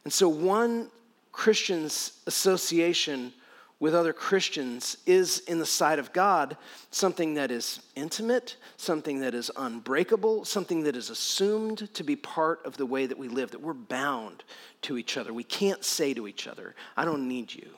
And 0.05 0.12
so, 0.12 0.29
one 0.29 0.91
Christians' 1.35 2.13
association 2.29 3.33
with 3.81 3.93
other 3.93 4.13
Christians 4.13 4.97
is, 5.05 5.41
in 5.41 5.59
the 5.59 5.67
sight 5.67 5.99
of 5.99 6.13
God, 6.13 6.57
something 6.93 7.35
that 7.35 7.51
is 7.51 7.81
intimate, 7.97 8.57
something 8.77 9.19
that 9.19 9.35
is 9.35 9.51
unbreakable, 9.57 10.45
something 10.45 10.85
that 10.85 10.95
is 10.95 11.11
assumed 11.11 11.93
to 11.93 12.05
be 12.05 12.15
part 12.15 12.65
of 12.65 12.77
the 12.77 12.87
way 12.87 13.05
that 13.07 13.19
we 13.19 13.27
live, 13.27 13.51
that 13.51 13.61
we're 13.61 13.75
bound 13.75 14.45
to 14.83 14.97
each 14.97 15.17
other. 15.17 15.35
We 15.35 15.43
can't 15.43 15.85
say 15.85 16.15
to 16.15 16.29
each 16.29 16.47
other, 16.47 16.77
I 16.97 17.05
don't 17.05 17.27
need 17.27 17.53
you. 17.53 17.69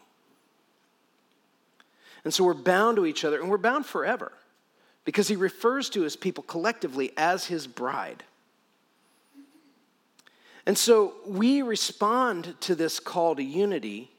And 2.24 2.34
so 2.34 2.44
we're 2.44 2.54
bound 2.54 2.96
to 2.96 3.06
each 3.06 3.24
other, 3.24 3.40
and 3.40 3.48
we're 3.48 3.56
bound 3.56 3.86
forever 3.86 4.32
because 5.06 5.28
he 5.28 5.36
refers 5.36 5.88
to 5.90 6.02
his 6.02 6.14
people 6.14 6.44
collectively 6.44 7.10
as 7.16 7.46
his 7.46 7.66
bride. 7.66 8.22
And 10.66 10.76
so 10.76 11.14
we 11.24 11.62
respond 11.62 12.56
to 12.62 12.74
this 12.74 12.98
call 12.98 13.36
to 13.36 13.42
unity 13.42 14.10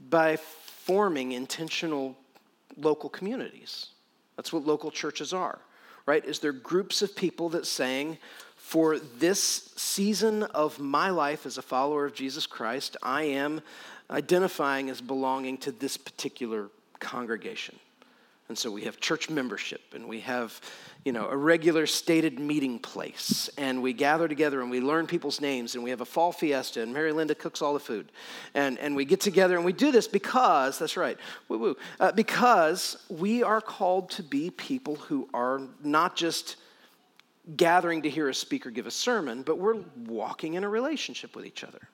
by 0.00 0.36
forming 0.36 1.32
intentional 1.32 2.16
local 2.76 3.08
communities. 3.08 3.86
That's 4.36 4.52
what 4.52 4.66
local 4.66 4.90
churches 4.90 5.32
are, 5.32 5.60
right? 6.04 6.24
Is 6.24 6.40
there 6.40 6.52
groups 6.52 7.00
of 7.00 7.16
people 7.16 7.48
that 7.50 7.66
saying, 7.66 8.18
for 8.56 8.98
this 8.98 9.72
season 9.76 10.42
of 10.42 10.80
my 10.80 11.10
life 11.10 11.46
as 11.46 11.56
a 11.56 11.62
follower 11.62 12.04
of 12.04 12.14
Jesus 12.14 12.46
Christ, 12.46 12.96
I 13.00 13.22
am 13.22 13.60
identifying 14.10 14.90
as 14.90 15.00
belonging 15.00 15.58
to 15.58 15.70
this 15.70 15.96
particular 15.96 16.68
congregation. 16.98 17.78
And 18.48 18.56
so 18.56 18.70
we 18.70 18.82
have 18.82 19.00
church 19.00 19.28
membership 19.28 19.80
and 19.92 20.08
we 20.08 20.20
have, 20.20 20.60
you 21.04 21.12
know, 21.12 21.28
a 21.28 21.36
regular 21.36 21.86
stated 21.86 22.38
meeting 22.38 22.78
place. 22.78 23.50
And 23.58 23.82
we 23.82 23.92
gather 23.92 24.28
together 24.28 24.60
and 24.60 24.70
we 24.70 24.80
learn 24.80 25.08
people's 25.08 25.40
names 25.40 25.74
and 25.74 25.82
we 25.82 25.90
have 25.90 26.00
a 26.00 26.04
fall 26.04 26.30
fiesta 26.30 26.80
and 26.80 26.92
Mary 26.94 27.12
Linda 27.12 27.34
cooks 27.34 27.60
all 27.60 27.74
the 27.74 27.80
food. 27.80 28.12
And, 28.54 28.78
and 28.78 28.94
we 28.94 29.04
get 29.04 29.20
together 29.20 29.56
and 29.56 29.64
we 29.64 29.72
do 29.72 29.90
this 29.90 30.06
because, 30.06 30.78
that's 30.78 30.96
right, 30.96 31.18
woo 31.48 31.58
woo, 31.58 31.76
uh, 31.98 32.12
because 32.12 32.96
we 33.08 33.42
are 33.42 33.60
called 33.60 34.10
to 34.10 34.22
be 34.22 34.50
people 34.50 34.94
who 34.94 35.28
are 35.34 35.60
not 35.82 36.14
just 36.14 36.56
gathering 37.56 38.02
to 38.02 38.10
hear 38.10 38.28
a 38.28 38.34
speaker 38.34 38.70
give 38.70 38.86
a 38.86 38.92
sermon, 38.92 39.42
but 39.42 39.58
we're 39.58 39.82
walking 40.06 40.54
in 40.54 40.64
a 40.64 40.68
relationship 40.68 41.34
with 41.34 41.46
each 41.46 41.64
other. 41.64 41.88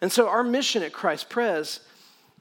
And 0.00 0.12
so 0.12 0.28
our 0.28 0.44
mission 0.44 0.82
at 0.82 0.92
Christ 0.92 1.28
Pres 1.28 1.80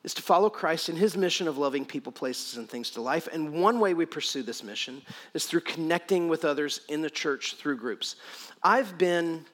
is 0.03 0.13
to 0.13 0.21
follow 0.21 0.49
Christ 0.49 0.89
in 0.89 0.95
his 0.95 1.17
mission 1.17 1.47
of 1.47 1.57
loving 1.57 1.85
people, 1.85 2.11
places, 2.11 2.57
and 2.57 2.69
things 2.69 2.89
to 2.91 3.01
life. 3.01 3.27
And 3.31 3.61
one 3.61 3.79
way 3.79 3.93
we 3.93 4.05
pursue 4.05 4.43
this 4.43 4.63
mission 4.63 5.01
is 5.33 5.45
through 5.45 5.61
connecting 5.61 6.27
with 6.27 6.45
others 6.45 6.81
in 6.87 7.01
the 7.01 7.09
church 7.09 7.55
through 7.55 7.77
groups. 7.77 8.15
I've 8.63 8.97
been 8.97 9.45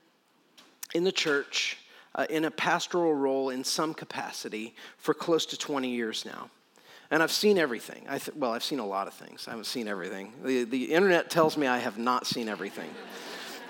in 0.94 1.04
the 1.04 1.12
church 1.12 1.78
uh, 2.16 2.26
in 2.30 2.46
a 2.46 2.52
pastoral 2.52 3.14
role 3.14 3.50
in 3.50 3.64
some 3.64 3.94
capacity 3.94 4.76
for 4.98 5.14
close 5.14 5.46
to 5.48 5.58
20 5.58 5.90
years 5.90 6.26
now. 6.26 6.50
And 7.10 7.22
I've 7.22 7.32
seen 7.32 7.58
everything. 7.58 8.06
I 8.10 8.18
th- 8.18 8.36
well, 8.36 8.52
I've 8.52 8.64
seen 8.64 8.80
a 8.80 8.86
lot 8.86 9.08
of 9.08 9.14
things. 9.14 9.48
I 9.48 9.52
haven't 9.52 9.66
seen 9.66 9.88
everything. 9.88 10.34
The, 10.44 10.64
the 10.64 10.86
internet 10.94 11.30
tells 11.30 11.58
me 11.58 11.68
I 11.68 11.80
have 11.80 11.98
not 11.98 12.26
seen 12.26 12.50
everything. 12.50 12.90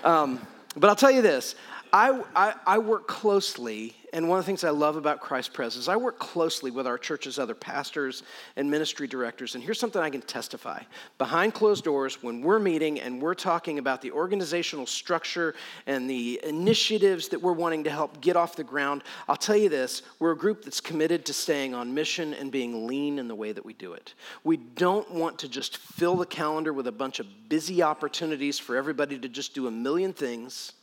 Um, 0.02 0.46
but 0.76 0.88
I'll 0.88 0.96
tell 0.96 1.10
you 1.10 1.22
this 1.22 1.54
I, 1.92 2.22
I, 2.34 2.54
I 2.66 2.78
work 2.78 3.06
closely 3.06 3.94
and 4.14 4.28
one 4.28 4.38
of 4.38 4.44
the 4.44 4.46
things 4.46 4.62
I 4.62 4.70
love 4.70 4.94
about 4.94 5.20
Christ 5.20 5.52
Pres 5.52 5.74
is 5.74 5.88
I 5.88 5.96
work 5.96 6.20
closely 6.20 6.70
with 6.70 6.86
our 6.86 6.96
church's 6.96 7.36
other 7.36 7.54
pastors 7.54 8.22
and 8.54 8.70
ministry 8.70 9.08
directors. 9.08 9.56
And 9.56 9.64
here's 9.64 9.80
something 9.80 10.00
I 10.00 10.08
can 10.08 10.20
testify. 10.20 10.84
Behind 11.18 11.52
closed 11.52 11.82
doors, 11.82 12.22
when 12.22 12.40
we're 12.40 12.60
meeting 12.60 13.00
and 13.00 13.20
we're 13.20 13.34
talking 13.34 13.80
about 13.80 14.00
the 14.00 14.12
organizational 14.12 14.86
structure 14.86 15.56
and 15.88 16.08
the 16.08 16.40
initiatives 16.44 17.26
that 17.30 17.42
we're 17.42 17.54
wanting 17.54 17.82
to 17.82 17.90
help 17.90 18.20
get 18.20 18.36
off 18.36 18.54
the 18.54 18.62
ground, 18.62 19.02
I'll 19.26 19.34
tell 19.34 19.56
you 19.56 19.68
this 19.68 20.02
we're 20.20 20.30
a 20.30 20.38
group 20.38 20.62
that's 20.64 20.80
committed 20.80 21.26
to 21.26 21.32
staying 21.32 21.74
on 21.74 21.92
mission 21.92 22.34
and 22.34 22.52
being 22.52 22.86
lean 22.86 23.18
in 23.18 23.26
the 23.26 23.34
way 23.34 23.50
that 23.50 23.66
we 23.66 23.72
do 23.72 23.94
it. 23.94 24.14
We 24.44 24.58
don't 24.58 25.10
want 25.10 25.40
to 25.40 25.48
just 25.48 25.78
fill 25.78 26.14
the 26.14 26.24
calendar 26.24 26.72
with 26.72 26.86
a 26.86 26.92
bunch 26.92 27.18
of 27.18 27.26
busy 27.48 27.82
opportunities 27.82 28.60
for 28.60 28.76
everybody 28.76 29.18
to 29.18 29.28
just 29.28 29.56
do 29.56 29.66
a 29.66 29.72
million 29.72 30.12
things 30.12 30.74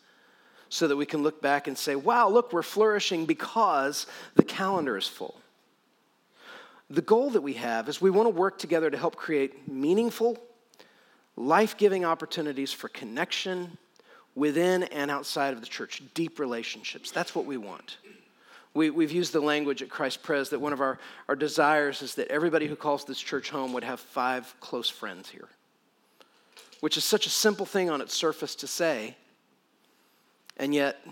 so 0.72 0.88
that 0.88 0.96
we 0.96 1.06
can 1.06 1.22
look 1.22 1.42
back 1.42 1.68
and 1.68 1.78
say, 1.78 1.98
wow, 1.98 2.30
look, 2.30 2.54
we're 2.54 2.64
flourishing 2.64 3.26
because 3.26 4.08
the 4.36 4.44
calendar 4.44 4.96
is 4.96 5.06
full. 5.06 5.36
The 6.90 7.02
goal 7.02 7.30
that 7.32 7.42
we 7.42 7.54
have 7.54 7.90
is 7.90 8.00
we 8.02 8.10
want 8.10 8.28
to 8.28 8.34
work 8.34 8.58
together 8.58 8.90
to 8.90 8.98
help 8.98 9.18
create 9.18 9.68
meaningful, 9.68 10.38
life 11.36 11.76
giving 11.76 12.06
opportunities 12.06 12.72
for 12.72 12.88
connection 12.88 13.78
within 14.34 14.84
and 14.84 15.12
outside 15.12 15.54
of 15.54 15.60
the 15.60 15.68
church, 15.68 16.02
deep 16.14 16.40
relationships. 16.40 17.12
That's 17.12 17.36
what 17.36 17.46
we 17.46 17.58
want. 17.58 17.98
We, 18.74 18.86
have 18.86 19.12
used 19.12 19.34
the 19.34 19.42
language 19.42 19.82
at 19.82 19.90
Christ 19.90 20.24
Pres 20.24 20.52
that 20.52 20.62
one 20.62 20.72
of 20.72 20.80
our, 20.80 21.00
our 21.28 21.36
desires 21.36 22.02
is 22.02 22.16
that 22.16 22.30
everybody 22.30 22.68
who 22.68 22.78
calls 22.78 23.04
this 23.04 23.20
church 23.20 23.50
home 23.50 23.74
would 23.74 23.84
have 23.84 24.00
five 24.00 24.56
close 24.62 24.88
friends 24.88 25.28
here, 25.28 25.50
which 26.80 26.96
is 26.96 27.04
such 27.04 27.26
a 27.26 27.30
simple 27.30 27.66
thing 27.66 27.90
on 27.90 28.00
its 28.00 28.14
surface 28.14 28.56
to 28.56 28.68
say, 28.68 29.18
and 30.62 30.76
yet, 30.76 31.04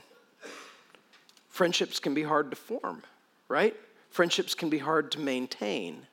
friendships 1.50 2.00
can 2.00 2.14
be 2.14 2.22
hard 2.22 2.52
to 2.52 2.56
form, 2.56 3.02
right? 3.50 3.76
Friendships 4.12 4.54
can 4.54 4.70
be 4.70 4.78
hard 4.78 5.12
to 5.14 5.20
maintain, 5.20 6.06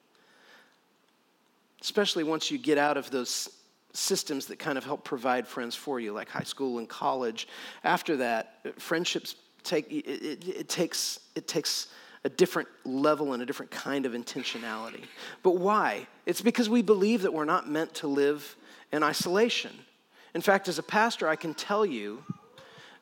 especially 1.82 2.24
once 2.24 2.50
you 2.50 2.56
get 2.56 2.78
out 2.78 2.96
of 2.96 3.10
those 3.10 3.50
systems 3.92 4.46
that 4.46 4.58
kind 4.58 4.78
of 4.78 4.84
help 4.84 5.04
provide 5.04 5.46
friends 5.46 5.74
for 5.74 6.00
you, 6.00 6.12
like 6.12 6.30
high 6.30 6.44
school 6.44 6.78
and 6.78 6.88
college. 6.88 7.46
After 7.84 8.16
that, 8.16 8.80
friendships 8.80 9.36
take 9.62 9.90
it, 9.92 10.06
it, 10.06 10.48
it 10.48 10.68
takes 10.68 11.20
it 11.34 11.46
takes 11.46 11.88
a 12.24 12.28
different 12.30 12.68
level 12.84 13.34
and 13.34 13.42
a 13.42 13.46
different 13.46 13.70
kind 13.70 14.06
of 14.06 14.12
intentionality. 14.12 15.04
But 15.42 15.58
why? 15.58 16.06
It's 16.24 16.40
because 16.40 16.68
we 16.70 16.80
believe 16.80 17.22
that 17.22 17.34
we're 17.34 17.44
not 17.44 17.68
meant 17.68 17.94
to 17.96 18.08
live 18.08 18.56
in 18.92 19.02
isolation. 19.02 19.72
In 20.34 20.40
fact, 20.40 20.68
as 20.68 20.78
a 20.78 20.82
pastor, 20.82 21.28
I 21.28 21.36
can 21.36 21.54
tell 21.54 21.86
you 21.86 22.22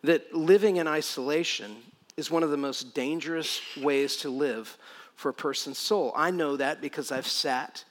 that 0.05 0.35
living 0.35 0.77
in 0.77 0.87
isolation 0.87 1.75
is 2.19 2.31
one 2.31 2.43
of 2.43 2.51
the 2.51 2.59
most 2.59 2.95
dangerous 2.95 3.61
ways 3.81 4.19
to 4.19 4.29
live 4.29 4.77
for 5.17 5.31
a 5.31 5.35
person's 5.35 5.79
soul. 5.79 6.13
I 6.15 6.31
know 6.31 6.57
that 6.57 6.83
because 6.83 7.11
I've 7.11 7.27
sat 7.27 7.85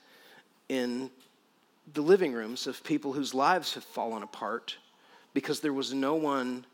in 0.68 1.10
the 1.92 2.02
living 2.02 2.32
rooms 2.32 2.68
of 2.68 2.82
people 2.84 3.12
whose 3.12 3.34
lives 3.34 3.74
have 3.74 3.82
fallen 3.82 4.22
apart 4.22 4.76
because 5.34 5.58
there 5.58 5.72
was 5.72 5.92
no 5.92 6.14
one 6.14 6.64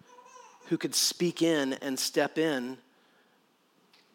who 0.67 0.77
could 0.77 0.95
speak 0.95 1.41
in 1.41 1.73
and 1.75 1.99
step 1.99 2.37
in 2.37 2.77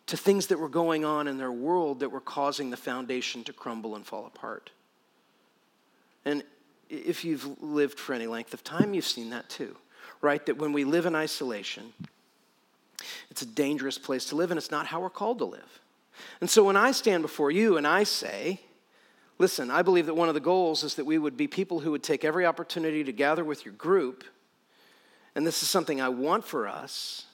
to 0.05 0.15
things 0.15 0.48
that 0.48 0.60
were 0.60 0.70
going 0.70 1.03
on 1.03 1.27
in 1.27 1.39
their 1.39 1.51
world 1.51 2.01
that 2.01 2.10
were 2.10 2.22
causing 2.22 2.70
the 2.70 2.77
foundation 2.77 3.44
to 3.44 3.51
crumble 3.51 3.96
and 3.96 4.05
fall 4.05 4.27
apart. 4.27 4.70
And 6.24 6.44
if 6.88 7.25
you've 7.25 7.63
lived 7.63 8.00
for 8.00 8.13
any 8.13 8.27
length 8.27 8.53
of 8.53 8.63
time, 8.63 8.94
you've 8.94 9.08
seen 9.08 9.32
that 9.32 9.50
too 9.50 9.75
right? 10.22 10.45
That 10.45 10.57
when 10.57 10.74
we 10.74 10.84
live 10.84 11.05
in 11.05 11.15
isolation, 11.15 11.93
it's 13.29 13.41
a 13.41 13.45
dangerous 13.45 13.98
place 13.98 14.25
to 14.25 14.36
live, 14.36 14.51
and 14.51 14.57
it's 14.57 14.72
not 14.72 14.88
how 14.88 15.01
we're 15.01 15.10
called 15.10 15.39
to 15.39 15.45
live. 15.45 15.79
And 16.41 16.50
so 16.50 16.63
when 16.63 16.77
I 16.77 16.91
stand 16.91 17.22
before 17.22 17.51
you 17.51 17.77
and 17.77 17.86
I 17.86 18.03
say, 18.03 18.62
listen, 19.38 19.69
I 19.69 19.81
believe 19.81 20.05
that 20.05 20.13
one 20.13 20.29
of 20.29 20.34
the 20.34 20.39
goals 20.39 20.84
is 20.84 20.95
that 20.95 21.05
we 21.05 21.17
would 21.17 21.36
be 21.36 21.48
people 21.48 21.81
who 21.81 21.91
would 21.91 22.03
take 22.03 22.24
every 22.24 22.45
opportunity 22.45 23.03
to 23.03 23.12
gather 23.12 23.43
with 23.43 23.65
your 23.65 23.74
group, 23.74 24.24
and 25.36 25.45
this 25.45 25.62
is 25.62 25.69
something 25.69 26.00
I 26.00 26.10
want 26.10 26.45
for 26.45 26.67
us. 26.67 27.25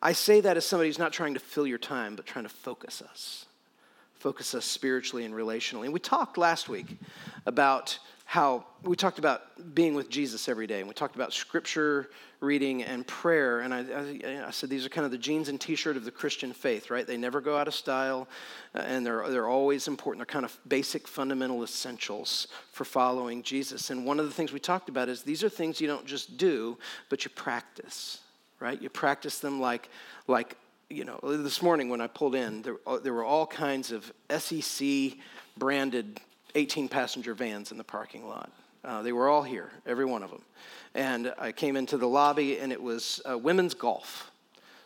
I 0.00 0.12
say 0.12 0.40
that 0.40 0.56
as 0.56 0.66
somebody 0.66 0.88
who's 0.88 0.98
not 0.98 1.12
trying 1.12 1.34
to 1.34 1.40
fill 1.40 1.66
your 1.66 1.78
time, 1.78 2.16
but 2.16 2.26
trying 2.26 2.44
to 2.44 2.48
focus 2.48 3.02
us, 3.02 3.46
focus 4.14 4.54
us 4.54 4.64
spiritually 4.64 5.24
and 5.24 5.34
relationally. 5.34 5.84
And 5.84 5.92
we 5.92 6.00
talked 6.00 6.38
last 6.38 6.68
week 6.68 6.96
about 7.46 7.98
how 8.32 8.64
we 8.82 8.96
talked 8.96 9.18
about 9.18 9.42
being 9.74 9.92
with 9.92 10.08
Jesus 10.08 10.48
every 10.48 10.66
day, 10.66 10.78
and 10.78 10.88
we 10.88 10.94
talked 10.94 11.16
about 11.16 11.34
scripture 11.34 12.08
reading 12.40 12.82
and 12.82 13.06
prayer. 13.06 13.60
And 13.60 13.74
I, 13.74 13.80
I, 13.80 14.46
I 14.46 14.50
said 14.50 14.70
these 14.70 14.86
are 14.86 14.88
kind 14.88 15.04
of 15.04 15.10
the 15.10 15.18
jeans 15.18 15.50
and 15.50 15.60
T-shirt 15.60 15.98
of 15.98 16.06
the 16.06 16.10
Christian 16.10 16.54
faith, 16.54 16.88
right? 16.90 17.06
They 17.06 17.18
never 17.18 17.42
go 17.42 17.58
out 17.58 17.68
of 17.68 17.74
style, 17.74 18.26
uh, 18.74 18.78
and 18.78 19.04
they're 19.04 19.28
they're 19.28 19.48
always 19.48 19.86
important. 19.86 20.20
They're 20.20 20.32
kind 20.32 20.46
of 20.46 20.58
basic, 20.66 21.06
fundamental 21.06 21.62
essentials 21.62 22.48
for 22.72 22.86
following 22.86 23.42
Jesus. 23.42 23.90
And 23.90 24.06
one 24.06 24.18
of 24.18 24.24
the 24.24 24.32
things 24.32 24.50
we 24.50 24.60
talked 24.60 24.88
about 24.88 25.10
is 25.10 25.22
these 25.22 25.44
are 25.44 25.50
things 25.50 25.78
you 25.78 25.86
don't 25.86 26.06
just 26.06 26.38
do, 26.38 26.78
but 27.10 27.26
you 27.26 27.30
practice, 27.32 28.20
right? 28.60 28.80
You 28.80 28.88
practice 28.88 29.40
them 29.40 29.60
like 29.60 29.90
like 30.26 30.56
you 30.88 31.04
know. 31.04 31.20
This 31.22 31.60
morning 31.60 31.90
when 31.90 32.00
I 32.00 32.06
pulled 32.06 32.34
in, 32.34 32.62
there 32.62 32.76
uh, 32.86 32.96
there 32.96 33.12
were 33.12 33.24
all 33.24 33.46
kinds 33.46 33.92
of 33.92 34.10
SEC 34.30 35.18
branded 35.58 36.18
18 36.54 36.88
passenger 36.88 37.34
vans 37.34 37.72
in 37.72 37.78
the 37.78 37.84
parking 37.84 38.26
lot. 38.26 38.50
Uh, 38.84 39.02
they 39.02 39.12
were 39.12 39.28
all 39.28 39.42
here, 39.42 39.70
every 39.86 40.04
one 40.04 40.22
of 40.22 40.30
them. 40.30 40.42
And 40.94 41.32
I 41.38 41.52
came 41.52 41.76
into 41.76 41.96
the 41.96 42.08
lobby, 42.08 42.58
and 42.58 42.72
it 42.72 42.82
was 42.82 43.20
uh, 43.28 43.38
women's 43.38 43.74
golf. 43.74 44.30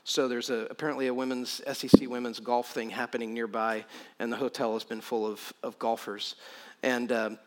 So 0.04 0.28
there's 0.28 0.50
a, 0.50 0.66
apparently 0.70 1.08
a 1.08 1.14
women's 1.14 1.62
SEC 1.72 2.08
women's 2.08 2.38
golf 2.38 2.72
thing 2.72 2.90
happening 2.90 3.34
nearby, 3.34 3.84
and 4.18 4.32
the 4.32 4.36
hotel 4.36 4.74
has 4.74 4.84
been 4.84 5.00
full 5.00 5.26
of, 5.26 5.52
of 5.62 5.78
golfers. 5.78 6.36
And 6.82 7.10
um, 7.10 7.38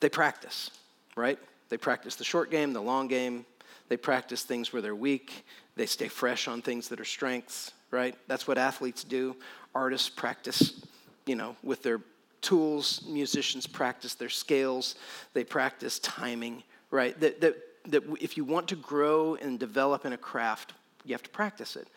they 0.00 0.08
practice, 0.08 0.70
right? 1.16 1.38
They 1.68 1.78
practice 1.78 2.16
the 2.16 2.24
short 2.24 2.50
game, 2.50 2.72
the 2.72 2.82
long 2.82 3.08
game. 3.08 3.46
They 3.88 3.96
practice 3.96 4.42
things 4.42 4.72
where 4.72 4.82
they're 4.82 4.94
weak. 4.94 5.46
They 5.76 5.86
stay 5.86 6.08
fresh 6.08 6.48
on 6.48 6.60
things 6.60 6.88
that 6.88 7.00
are 7.00 7.04
strengths, 7.04 7.72
right? 7.90 8.14
That's 8.26 8.46
what 8.46 8.58
athletes 8.58 9.04
do. 9.04 9.36
Artists 9.74 10.10
practice, 10.10 10.84
you 11.24 11.36
know, 11.36 11.56
with 11.62 11.82
their 11.82 12.00
tools 12.42 13.02
musicians 13.08 13.66
practice 13.66 14.14
their 14.14 14.28
scales, 14.28 14.96
they 15.32 15.44
practice 15.44 15.98
timing, 16.00 16.62
right? 16.90 17.18
That, 17.20 17.40
that, 17.40 17.56
that 17.86 18.02
if 18.20 18.36
you 18.36 18.44
want 18.44 18.68
to 18.68 18.76
grow 18.76 19.36
and 19.36 19.58
develop 19.58 20.04
in 20.04 20.12
a 20.12 20.18
craft, 20.18 20.74
you 21.04 21.14
have 21.14 21.22
to 21.22 21.30
practice 21.30 21.76
it. 21.76 21.88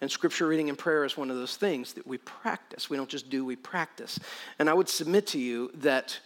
And 0.00 0.10
scripture 0.10 0.46
reading 0.46 0.68
and 0.68 0.78
prayer 0.78 1.04
is 1.04 1.16
one 1.16 1.30
of 1.30 1.36
those 1.36 1.56
things 1.56 1.94
that 1.94 2.06
we 2.06 2.18
practice. 2.18 2.90
We 2.90 2.96
don't 2.96 3.08
just 3.08 3.30
do, 3.30 3.44
we 3.44 3.56
practice. 3.56 4.18
And 4.58 4.68
I 4.68 4.74
would 4.74 4.88
submit 4.88 5.26
to 5.28 5.38
you 5.38 5.70
that 5.74 6.18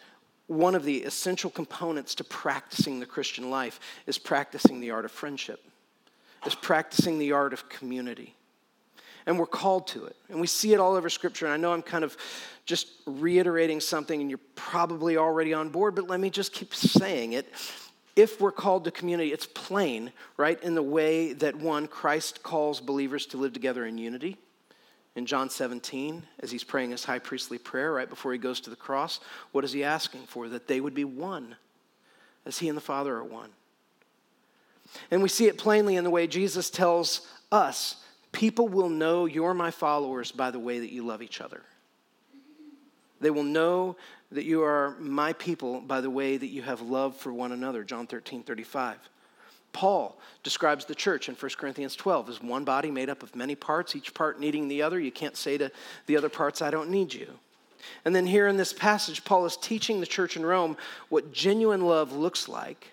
one 0.49 0.75
of 0.75 0.85
the 0.85 0.99
essential 0.99 1.51
components 1.51 2.15
to 2.17 2.25
practicing 2.25 3.01
the 3.01 3.07
Christian 3.07 3.51
life 3.51 3.79
is 4.07 4.19
practicing 4.19 4.81
the 4.81 4.91
art 4.91 5.05
of 5.05 5.13
friendship, 5.13 5.63
is 6.47 6.55
practicing 6.55 7.19
the 7.19 7.33
art 7.33 7.53
of 7.53 7.69
community 7.69 8.35
and 9.29 9.39
we're 9.39 9.47
called 9.47 9.87
to 9.89 10.07
it. 10.07 10.17
And 10.31 10.41
we 10.41 10.47
see 10.47 10.73
it 10.73 10.81
all 10.81 10.95
over 10.95 11.11
Scripture. 11.11 11.45
And 11.45 11.53
I 11.53 11.59
know 11.59 11.75
I'm 11.75 11.83
kind 11.83 12.03
of 12.03 12.17
just 12.65 12.89
reiterating 13.07 13.79
something, 13.79 14.23
and 14.23 14.31
you're 14.31 14.41
probably 14.55 15.19
already 15.19 15.53
on 15.53 15.69
board, 15.69 15.95
but 15.95 16.09
let 16.09 16.19
me 16.19 16.31
just 16.31 16.55
keep 16.55 16.75
saying 16.75 17.35
it. 17.35 17.47
If 18.17 18.41
we're 18.41 18.53
called 18.53 18.85
to 18.85 18.91
community, 18.91 19.31
it's 19.33 19.47
plain, 19.47 20.13
right, 20.39 20.61
in 20.63 20.75
the 20.75 20.83
way 20.83 21.35
that 21.35 21.55
one, 21.55 21.89
Christ 21.89 22.43
calls 22.43 22.81
believers 22.81 23.27
to 23.27 23.37
live 23.37 23.53
together 23.53 23.85
in 23.85 23.99
unity. 23.99 24.39
In 25.15 25.27
John 25.27 25.51
17, 25.51 26.23
as 26.41 26.51
he's 26.51 26.65
praying 26.65 26.93
his 26.93 27.05
high 27.05 27.19
priestly 27.19 27.59
prayer 27.59 27.93
right 27.93 28.09
before 28.09 28.33
he 28.33 28.39
goes 28.39 28.61
to 28.61 28.71
the 28.71 28.77
cross, 28.77 29.21
what 29.53 29.63
is 29.63 29.73
he 29.73 29.85
asking 29.85 30.23
for? 30.23 30.49
That 30.49 30.69
they 30.69 30.81
would 30.81 30.95
be 30.95 31.05
one, 31.05 31.57
as 32.47 32.59
he 32.59 32.69
and 32.69 32.77
the 32.77 32.83
Father 32.83 33.17
are 33.17 33.25
one. 33.25 33.51
And 35.11 35.23
we 35.23 35.29
see 35.29 35.49
it 35.49 35.59
plainly 35.59 35.97
in 35.97 36.05
the 36.05 36.11
way 36.11 36.27
Jesus 36.27 36.71
tells 36.71 37.27
us 37.53 37.97
People 38.33 38.69
will 38.69 38.89
know 38.89 39.27
you're 39.27 39.55
my 39.55 39.71
followers 39.71 40.33
by 40.33 40.51
the 40.51 40.59
way 40.59 40.79
that 40.79 40.93
you 40.93 41.05
love 41.05 41.23
each 41.23 41.41
other. 41.41 41.63
They 43.21 43.31
will 43.31 43.43
know 43.43 43.97
that 44.31 44.45
you 44.45 44.63
are 44.63 44.95
my 45.01 45.33
people 45.33 45.81
by 45.81 46.01
the 46.01 46.11
way 46.11 46.37
that 46.37 46.47
you 46.47 46.63
have 46.63 46.81
love 46.81 47.17
for 47.17 47.33
one 47.33 47.53
another. 47.53 47.83
John 47.83 48.07
13, 48.07 48.43
35. 48.43 48.97
Paul 49.73 50.19
describes 50.43 50.85
the 50.85 50.95
church 50.95 51.29
in 51.29 51.35
1 51.35 51.51
Corinthians 51.59 51.97
12 51.97 52.29
as 52.29 52.43
one 52.43 52.65
body 52.65 52.91
made 52.91 53.11
up 53.11 53.23
of 53.23 53.35
many 53.37 53.55
parts, 53.55 53.95
each 53.95 54.15
part 54.15 54.41
needing 54.41 54.69
the 54.69 54.83
other. 54.83 54.99
You 54.99 55.13
can't 55.13 55.37
say 55.37 55.59
to 55.59 55.71
the 56.07 56.17
other 56.17 56.29
parts, 56.29 56.63
I 56.63 56.71
don't 56.71 56.91
need 56.91 57.13
you. 57.13 57.29
And 58.05 58.15
then 58.15 58.27
here 58.27 58.49
in 58.49 58.57
this 58.57 58.73
passage, 58.73 59.25
Paul 59.25 59.47
is 59.47 59.57
teaching 59.57 60.01
the 60.01 60.07
church 60.07 60.37
in 60.37 60.45
Rome 60.45 60.77
what 61.09 61.33
genuine 61.33 61.83
love 61.83 62.13
looks 62.13 62.49
like. 62.49 62.93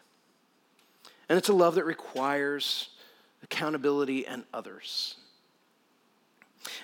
And 1.28 1.38
it's 1.38 1.50
a 1.50 1.54
love 1.54 1.76
that 1.76 1.86
requires 1.86 2.90
accountability 3.44 4.28
and 4.28 4.44
others. 4.54 5.16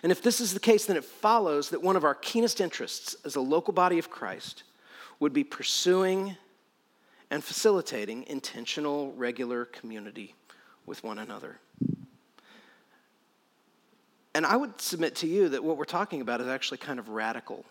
And 0.04 0.12
if 0.12 0.22
this 0.22 0.42
is 0.42 0.54
the 0.54 0.60
case, 0.60 0.86
then 0.86 0.98
it 0.98 1.06
follows 1.06 1.70
that 1.70 1.82
one 1.82 1.96
of 1.96 2.04
our 2.04 2.16
keenest 2.16 2.62
interests 2.62 3.16
as 3.26 3.36
a 3.36 3.42
local 3.42 3.74
body 3.74 4.00
of 4.00 4.10
Christ 4.10 4.64
would 5.20 5.34
be 5.34 5.44
pursuing 5.44 6.36
and 7.30 7.44
facilitating 7.44 8.26
intentional, 8.28 9.14
regular 9.14 9.66
community 9.66 10.36
with 10.86 11.04
one 11.04 11.20
another. 11.20 11.60
and 14.34 14.46
I 14.46 14.56
would 14.56 14.80
submit 14.80 15.16
to 15.18 15.28
you 15.28 15.50
that 15.50 15.64
what 15.64 15.78
we're 15.78 15.84
talking 15.84 16.22
about 16.22 16.42
is 16.42 16.48
actually 16.48 16.78
kind 16.78 17.00
of 17.00 17.10
radical 17.10 17.66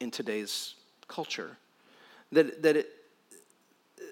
in 0.00 0.10
today's 0.10 0.74
culture. 1.06 1.56
That, 2.32 2.62
that 2.62 2.76
it, 2.76 2.88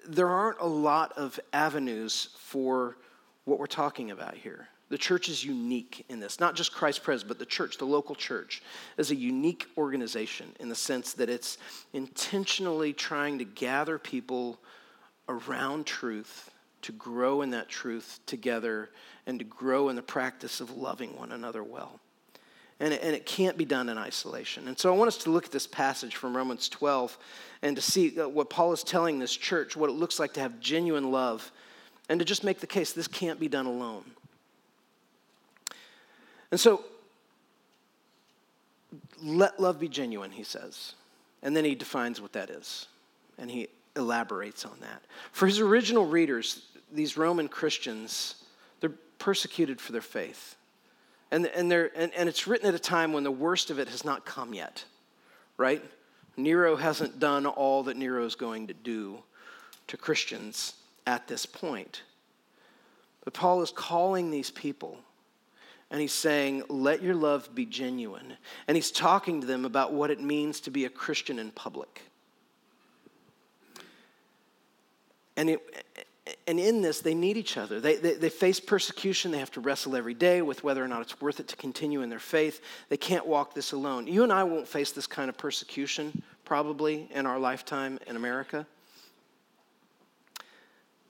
there 0.09 0.29
aren't 0.29 0.61
a 0.61 0.67
lot 0.67 1.13
of 1.17 1.39
avenues 1.53 2.31
for 2.39 2.97
what 3.45 3.59
we're 3.59 3.67
talking 3.67 4.11
about 4.11 4.35
here. 4.35 4.69
The 4.89 4.99
church 4.99 5.29
is 5.29 5.45
unique 5.45 6.05
in 6.09 6.21
this, 6.21 6.39
not 6.39 6.55
just 6.55 6.73
Christ 6.73 7.03
Pres, 7.03 7.25
but 7.25 7.41
the 7.41 7.47
church, 7.47 7.77
the 7.77 7.85
local 7.85 8.15
church, 8.15 8.63
is 8.97 9.11
a 9.11 9.17
unique 9.17 9.67
organization 9.77 10.53
in 10.61 10.69
the 10.69 10.77
sense 10.77 11.13
that 11.15 11.29
it's 11.29 11.59
intentionally 11.93 12.93
trying 12.93 13.39
to 13.39 13.45
gather 13.45 13.99
people 13.99 14.61
around 15.29 15.87
truth, 15.87 16.51
to 16.83 16.93
grow 16.93 17.43
in 17.43 17.51
that 17.51 17.69
truth 17.69 18.21
together, 18.27 18.91
and 19.27 19.41
to 19.41 19.45
grow 19.45 19.89
in 19.89 19.97
the 19.97 20.03
practice 20.03 20.61
of 20.61 20.77
loving 20.77 21.17
one 21.17 21.33
another 21.33 21.65
well. 21.65 21.99
And 22.79 22.93
it, 22.95 23.03
and 23.03 23.17
it 23.17 23.27
can't 23.27 23.57
be 23.57 23.65
done 23.65 23.89
in 23.89 23.99
isolation. 23.99 24.69
And 24.69 24.79
so 24.79 24.93
I 24.93 24.97
want 24.97 25.09
us 25.09 25.17
to 25.19 25.31
look 25.31 25.47
at 25.47 25.51
this 25.51 25.67
passage 25.67 26.15
from 26.15 26.37
Romans 26.37 26.69
12 26.69 27.19
and 27.63 27.75
to 27.75 27.83
see 27.83 28.11
what 28.11 28.51
Paul 28.51 28.73
is 28.73 28.85
telling 28.85 29.19
this 29.19 29.35
church, 29.35 29.77
what 29.77 29.91
it 29.91 29.95
looks 29.95 30.21
like 30.21 30.35
to 30.35 30.41
have 30.41 30.61
genuine 30.61 31.11
love, 31.11 31.51
and 32.09 32.21
to 32.21 32.25
just 32.25 32.45
make 32.45 32.61
the 32.61 32.67
case 32.67 32.93
this 32.93 33.09
can't 33.09 33.41
be 33.41 33.49
done 33.49 33.67
alone. 33.67 34.05
And 36.51 36.61
so, 36.61 36.85
let 39.23 39.61
love 39.61 39.81
be 39.81 39.89
genuine, 39.89 40.31
he 40.31 40.45
says. 40.45 40.95
And 41.43 41.57
then 41.57 41.65
he 41.65 41.75
defines 41.75 42.21
what 42.21 42.33
that 42.35 42.51
is. 42.51 42.87
And 43.39 43.51
he 43.51 43.69
elaborates 43.95 44.65
on 44.65 44.79
that. 44.81 45.03
For 45.33 45.47
his 45.47 45.61
original 45.61 46.07
readers, 46.07 46.67
these 46.93 47.17
Roman 47.17 47.49
Christians, 47.49 48.45
they're 48.81 48.93
persecuted 49.19 49.81
for 49.81 49.93
their 49.93 50.01
faith. 50.01 50.57
And, 51.31 51.47
and, 51.47 51.71
they're, 51.71 51.91
and, 51.97 52.13
and 52.15 52.29
it's 52.29 52.47
written 52.47 52.69
at 52.69 52.75
a 52.75 52.79
time 52.79 53.13
when 53.13 53.25
the 53.25 53.31
worst 53.31 53.71
of 53.71 53.79
it 53.79 53.89
has 53.89 54.05
not 54.05 54.25
come 54.25 54.55
yet, 54.55 54.85
right? 55.57 55.83
Nero 56.37 56.77
hasn't 56.77 57.19
done 57.19 57.47
all 57.47 57.83
that 57.85 57.97
Nero 57.97 58.25
is 58.25 58.35
going 58.35 58.69
to 58.69 58.75
do 58.75 59.19
to 59.89 59.97
Christians 59.97 60.75
at 61.07 61.27
this 61.27 61.47
point. 61.47 62.03
But 63.25 63.35
Paul 63.35 63.63
is 63.63 63.71
calling 63.71 64.31
these 64.31 64.51
people 64.51 64.99
and 65.91 66.01
he's 66.01 66.13
saying, 66.13 66.65
Let 66.69 67.03
your 67.03 67.15
love 67.15 67.55
be 67.55 67.67
genuine. 67.67 68.35
And 68.67 68.77
he's 68.77 68.91
talking 68.91 69.41
to 69.41 69.47
them 69.47 69.65
about 69.65 69.93
what 69.93 70.11
it 70.11 70.21
means 70.21 70.61
to 70.61 70.71
be 70.71 70.85
a 70.85 70.91
Christian 70.91 71.39
in 71.39 71.51
public. 71.51 72.03
And, 75.37 75.51
it, 75.51 75.85
and 76.47 76.59
in 76.59 76.81
this, 76.81 77.01
they 77.01 77.15
need 77.15 77.37
each 77.37 77.59
other. 77.59 77.79
They, 77.79 77.97
they, 77.97 78.15
they, 78.15 78.31
face 78.31 78.59
persecution. 78.59 79.31
They 79.31 79.39
have 79.39 79.51
to 79.53 79.61
wrestle 79.61 79.95
every 79.95 80.15
day 80.15 80.41
with 80.41 80.65
whether 80.65 80.83
or 80.83 80.89
not 80.89 81.03
it's 81.03 81.21
worth 81.21 81.41
it 81.41 81.49
to 81.49 81.57
continue 81.57 82.01
in 82.01 82.09
their 82.09 82.19
faith. 82.19 82.63
They 82.89 82.97
can't 82.97 83.27
walk 83.27 83.55
this 83.55 83.73
alone. 83.73 84.07
You 84.07 84.23
and 84.23 84.33
I 84.33 84.45
won't 84.45 84.67
face 84.67 84.93
this 84.93 85.07
kind 85.07 85.29
of 85.29 85.37
persecution 85.37 86.23
probably 86.47 87.07
in 87.13 87.27
our 87.27 87.39
lifetime 87.39 87.99
in 88.07 88.17
America. 88.17 88.67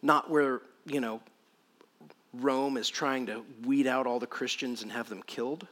Not 0.03 0.29
where, 0.29 0.61
you 0.87 1.01
know, 1.01 1.21
Rome 2.41 2.77
is 2.77 2.89
trying 2.89 3.27
to 3.27 3.45
weed 3.65 3.87
out 3.87 4.07
all 4.07 4.19
the 4.19 4.27
Christians 4.27 4.83
and 4.83 4.93
have 4.93 5.09
them 5.09 5.23
killed. 5.23 5.67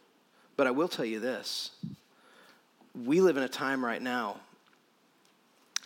But 0.57 0.67
I 0.67 0.71
will 0.71 0.89
tell 0.89 1.05
you 1.05 1.21
this 1.21 1.71
we 2.95 3.21
live 3.21 3.37
in 3.37 3.43
a 3.43 3.49
time 3.49 3.85
right 3.85 4.01
now 4.01 4.37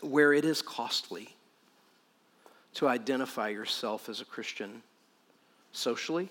where 0.03 0.33
it 0.33 0.45
is 0.45 0.63
costly 0.63 1.35
to 2.75 2.87
identify 2.87 3.49
yourself 3.49 4.09
as 4.09 4.21
a 4.21 4.25
Christian 4.25 4.83
socially. 5.73 6.29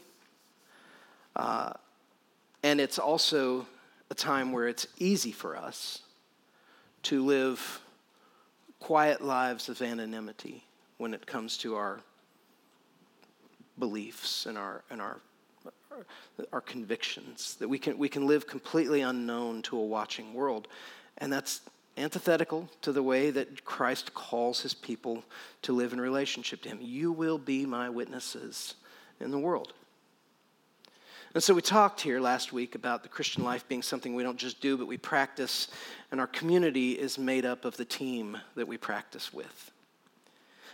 Uh, 1.36 1.74
and 2.63 2.80
it's 2.80 3.00
also 3.00 3.66
a 4.10 4.16
time 4.16 4.51
where 4.51 4.68
it's 4.68 4.88
easy 4.98 5.32
for 5.32 5.58
us 5.58 6.01
to 7.04 7.25
live 7.25 7.82
quiet 8.80 9.22
lives 9.22 9.68
of 9.68 9.82
anonymity 9.82 10.63
when 10.98 11.13
it 11.13 11.25
comes 11.25 11.58
to 11.58 11.75
our 11.75 12.00
beliefs 13.79 14.46
and 14.46 14.57
our, 14.57 14.84
and 14.89 15.01
our, 15.01 15.19
our 16.51 16.62
convictions, 16.62 17.55
that 17.55 17.67
we 17.67 17.79
can, 17.79 17.98
we 17.98 18.10
can 18.10 18.27
live 18.27 18.48
completely 18.48 19.01
unknown 19.01 19.62
to 19.63 19.77
a 19.77 19.86
watching 19.86 20.34
world. 20.34 20.67
And 21.17 21.31
that's 21.31 21.62
antithetical 21.98 22.69
to 22.81 22.91
the 22.91 23.03
way 23.03 23.31
that 23.31 23.65
Christ 23.65 24.13
calls 24.13 24.62
his 24.62 24.74
people 24.74 25.24
to 25.63 25.74
live 25.74 25.93
in 25.93 26.00
relationship 26.00 26.62
to 26.62 26.69
him. 26.69 26.79
You 26.81 27.11
will 27.11 27.37
be 27.37 27.66
my 27.66 27.90
witnesses 27.90 28.75
in 29.20 29.31
the 29.31 29.40
world. 29.40 29.74
And 31.33 31.44
so 31.44 31.53
we 31.53 31.61
talked 31.61 32.01
here 32.01 32.20
last 32.20 32.53
week 32.53 32.75
about 32.75 33.03
the 33.03 33.09
Christian 33.09 33.44
life 33.44 33.68
being 33.68 33.83
something 33.83 34.16
we 34.16 34.24
don't 34.24 34.37
just 34.40 34.61
do, 34.61 34.77
but 34.77 34.87
we 34.87 34.98
practice, 34.98 35.68
and 36.11 36.20
our 36.20 36.27
community 36.27 36.94
is 36.94 37.18
made 37.18 37.46
up 37.46 37.66
of 37.66 37.77
the 37.77 37.85
team 37.85 38.37
that 38.55 38.68
we 38.68 38.77
practice 38.77 39.33
with. 39.33 39.72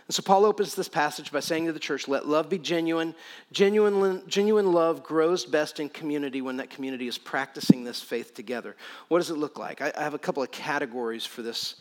And 0.06 0.14
so 0.14 0.22
Paul 0.22 0.44
opens 0.44 0.74
this 0.74 0.88
passage 0.88 1.32
by 1.32 1.40
saying 1.40 1.64
to 1.66 1.72
the 1.72 1.78
church, 1.78 2.08
let 2.08 2.26
love 2.26 2.50
be 2.50 2.58
genuine. 2.58 3.14
Genuine, 3.52 4.22
genuine 4.28 4.72
love 4.72 5.02
grows 5.02 5.46
best 5.46 5.80
in 5.80 5.88
community 5.88 6.42
when 6.42 6.58
that 6.58 6.68
community 6.68 7.08
is 7.08 7.16
practicing 7.16 7.84
this 7.84 8.02
faith 8.02 8.34
together. 8.34 8.76
What 9.08 9.18
does 9.18 9.30
it 9.30 9.38
look 9.38 9.58
like? 9.58 9.80
I, 9.80 9.92
have 9.96 10.12
a 10.12 10.18
couple 10.18 10.42
of 10.42 10.50
categories 10.50 11.24
for 11.24 11.40
this 11.40 11.76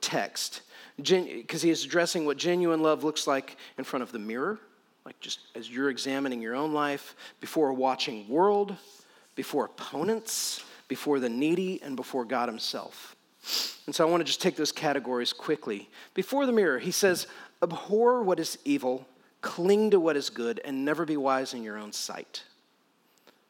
text 0.00 0.62
because 0.96 1.62
he 1.62 1.70
is 1.70 1.84
addressing 1.84 2.26
what 2.26 2.36
genuine 2.36 2.82
love 2.82 3.04
looks 3.04 3.28
like 3.28 3.56
in 3.78 3.84
front 3.84 4.02
of 4.02 4.10
the 4.10 4.18
mirror, 4.18 4.58
like 5.04 5.18
just 5.20 5.40
as 5.54 5.70
you're 5.70 5.90
examining 5.90 6.42
your 6.42 6.56
own 6.56 6.72
life, 6.72 7.14
before 7.40 7.68
a 7.68 7.74
watching 7.74 8.28
world, 8.28 8.74
before 9.36 9.66
opponents, 9.66 10.64
before 10.88 11.20
the 11.20 11.28
needy, 11.28 11.80
and 11.82 11.94
before 11.94 12.24
God 12.24 12.48
Himself. 12.48 13.14
And 13.86 13.94
so 13.94 14.06
I 14.06 14.10
want 14.10 14.20
to 14.20 14.24
just 14.24 14.42
take 14.42 14.56
those 14.56 14.72
categories 14.72 15.32
quickly. 15.32 15.88
Before 16.12 16.44
the 16.44 16.52
mirror, 16.52 16.78
he 16.78 16.90
says, 16.90 17.26
Abhor 17.62 18.22
what 18.22 18.38
is 18.38 18.58
evil, 18.64 19.06
cling 19.40 19.90
to 19.90 20.00
what 20.00 20.16
is 20.16 20.30
good, 20.30 20.60
and 20.64 20.84
never 20.84 21.04
be 21.04 21.16
wise 21.16 21.54
in 21.54 21.62
your 21.62 21.78
own 21.78 21.92
sight. 21.92 22.44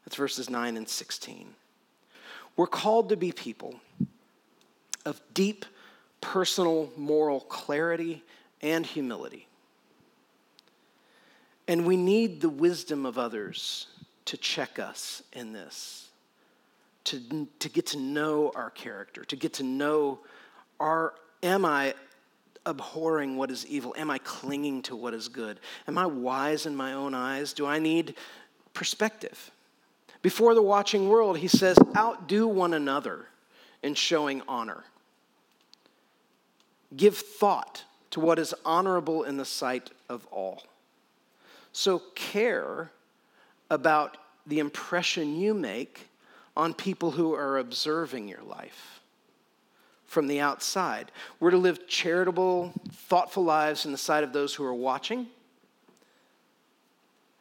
That's 0.05 0.17
verses 0.17 0.49
9 0.49 0.77
and 0.77 0.89
16. 0.89 1.55
We're 2.57 2.67
called 2.67 3.11
to 3.11 3.17
be 3.17 3.33
people 3.33 3.75
of 5.05 5.21
deep 5.35 5.65
personal 6.21 6.91
moral 6.97 7.41
clarity 7.41 8.25
and 8.61 8.85
humility. 8.85 9.47
And 11.69 11.85
we 11.85 11.97
need 11.97 12.41
the 12.41 12.49
wisdom 12.49 13.05
of 13.05 13.19
others 13.19 13.87
to 14.25 14.37
check 14.37 14.79
us 14.79 15.23
in 15.33 15.53
this, 15.53 16.09
to, 17.05 17.47
to 17.59 17.69
get 17.69 17.87
to 17.87 17.99
know 17.99 18.51
our 18.55 18.71
character, 18.71 19.25
to 19.27 19.37
get 19.37 19.55
to 19.55 19.63
know 19.63 20.21
our, 20.81 21.15
am 21.43 21.65
I 21.65 21.95
abhorring 22.69 23.37
what 23.37 23.51
is 23.51 23.67
evil? 23.67 23.95
Am 23.97 24.11
I 24.11 24.19
clinging 24.19 24.83
to 24.83 24.95
what 24.95 25.15
is 25.15 25.29
good? 25.29 25.59
Am 25.89 25.99
I 25.99 26.07
wise 26.07 26.67
in 26.67 26.77
my 26.77 26.93
own 26.93 27.15
eyes? 27.15 27.53
Do 27.53 27.67
I 27.67 27.79
need 27.79 28.15
perspective? 28.75 29.51
Before 30.23 30.55
the 30.55 30.63
watching 30.63 31.09
world, 31.09 31.39
he 31.39 31.49
says, 31.49 31.79
outdo 31.97 32.47
one 32.47 32.75
another 32.75 33.27
in 33.83 33.95
showing 33.95 34.43
honor. 34.47 34.85
Give 36.97 37.17
thought 37.17 37.85
to 38.11 38.21
what 38.21 38.39
is 38.39 38.55
honorable 38.65 39.25
in 39.25 39.37
the 39.37 39.45
sight 39.45 39.91
of 40.09 40.27
all. 40.27 40.63
So 41.73 42.03
care 42.15 42.91
about 43.71 44.17
the 44.47 44.59
impression 44.59 45.37
you 45.37 45.55
make 45.55 46.09
on 46.57 46.75
people 46.75 47.13
who 47.13 47.35
are 47.35 47.59
observing 47.59 48.29
your 48.29 48.43
life 48.43 49.01
from 50.09 50.27
the 50.27 50.41
outside. 50.41 51.13
We're 51.39 51.53
to 51.53 51.59
live 51.59 51.87
charitable, 51.87 52.73
thoughtful 52.91 53.45
lives 53.45 53.85
in 53.85 53.93
the 53.93 53.99
sight 53.99 54.25
of 54.25 54.33
those 54.33 54.55
who 54.55 54.65
are 54.65 54.75
watching, 54.75 55.29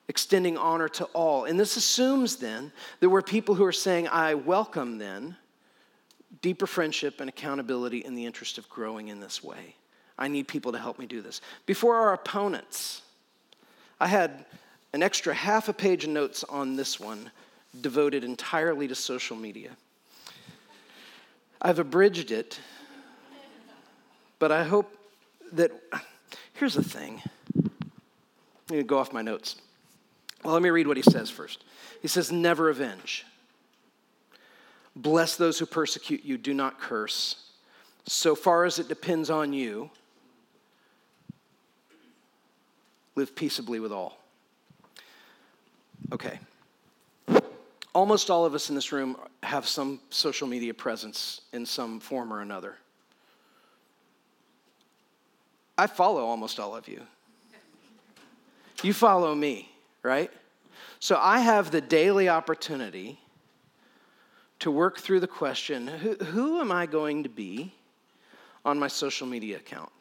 extending 0.07 0.57
honor 0.57 0.89
to 0.89 1.05
all. 1.05 1.45
And 1.45 1.59
this 1.59 1.77
assumes 1.77 2.35
then 2.35 2.71
that 2.99 3.09
we're 3.09 3.21
people 3.23 3.55
who 3.55 3.65
are 3.65 3.71
saying, 3.71 4.09
I 4.09 4.35
welcome 4.35 4.99
then 4.99 5.37
deeper 6.41 6.67
friendship 6.67 7.21
and 7.21 7.29
accountability 7.29 7.99
in 7.99 8.13
the 8.13 8.25
interest 8.25 8.57
of 8.57 8.69
growing 8.69 9.07
in 9.07 9.21
this 9.21 9.41
way. 9.41 9.75
I 10.17 10.27
need 10.27 10.47
people 10.47 10.73
to 10.73 10.77
help 10.77 10.99
me 10.99 11.05
do 11.05 11.21
this. 11.21 11.41
Before 11.65 11.95
our 11.95 12.13
opponents, 12.13 13.01
I 13.99 14.07
had 14.07 14.45
an 14.93 15.03
extra 15.03 15.33
half 15.33 15.69
a 15.69 15.73
page 15.73 16.03
of 16.03 16.09
notes 16.09 16.43
on 16.43 16.75
this 16.75 16.99
one 16.99 17.31
devoted 17.81 18.25
entirely 18.25 18.89
to 18.89 18.95
social 18.95 19.37
media. 19.37 19.71
I've 21.61 21.79
abridged 21.79 22.31
it, 22.31 22.59
but 24.39 24.51
I 24.51 24.63
hope 24.63 24.95
that. 25.53 25.71
Here's 26.53 26.73
the 26.73 26.83
thing. 26.83 27.21
I'm 27.55 27.71
going 28.67 28.81
to 28.81 28.83
go 28.83 28.97
off 28.97 29.13
my 29.13 29.21
notes. 29.21 29.57
Well, 30.43 30.53
let 30.53 30.63
me 30.63 30.69
read 30.69 30.87
what 30.87 30.97
he 30.97 31.03
says 31.03 31.29
first. 31.29 31.63
He 32.01 32.07
says, 32.07 32.31
Never 32.31 32.69
avenge. 32.69 33.25
Bless 34.95 35.35
those 35.35 35.59
who 35.59 35.65
persecute 35.67 36.25
you, 36.25 36.37
do 36.37 36.53
not 36.53 36.79
curse. 36.79 37.51
So 38.07 38.35
far 38.35 38.65
as 38.65 38.79
it 38.79 38.87
depends 38.87 39.29
on 39.29 39.53
you, 39.53 39.91
live 43.15 43.35
peaceably 43.35 43.79
with 43.79 43.91
all. 43.91 44.17
Okay. 46.11 46.39
Almost 47.93 48.29
all 48.29 48.45
of 48.45 48.53
us 48.53 48.69
in 48.69 48.75
this 48.75 48.91
room 48.91 49.17
have 49.43 49.67
some 49.67 49.99
social 50.09 50.47
media 50.47 50.73
presence 50.73 51.41
in 51.53 51.65
some 51.65 51.99
form 51.99 52.31
or 52.31 52.41
another. 52.41 52.75
I 55.77 55.87
follow 55.87 56.25
almost 56.25 56.59
all 56.59 56.75
of 56.75 56.87
you. 56.87 57.01
You 58.83 58.93
follow 58.93 59.33
me, 59.33 59.71
right? 60.03 60.31
So 60.99 61.17
I 61.19 61.39
have 61.39 61.71
the 61.71 61.81
daily 61.81 62.29
opportunity 62.29 63.19
to 64.59 64.71
work 64.71 64.99
through 64.99 65.19
the 65.19 65.27
question 65.27 65.87
who, 65.87 66.15
who 66.15 66.59
am 66.59 66.71
I 66.71 66.85
going 66.85 67.23
to 67.23 67.29
be 67.29 67.73
on 68.65 68.79
my 68.79 68.87
social 68.87 69.27
media 69.27 69.57
account? 69.57 69.91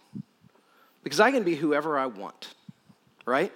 Because 1.02 1.20
I 1.20 1.30
can 1.30 1.44
be 1.44 1.54
whoever 1.54 1.98
I 1.98 2.06
want, 2.06 2.54
right? 3.26 3.52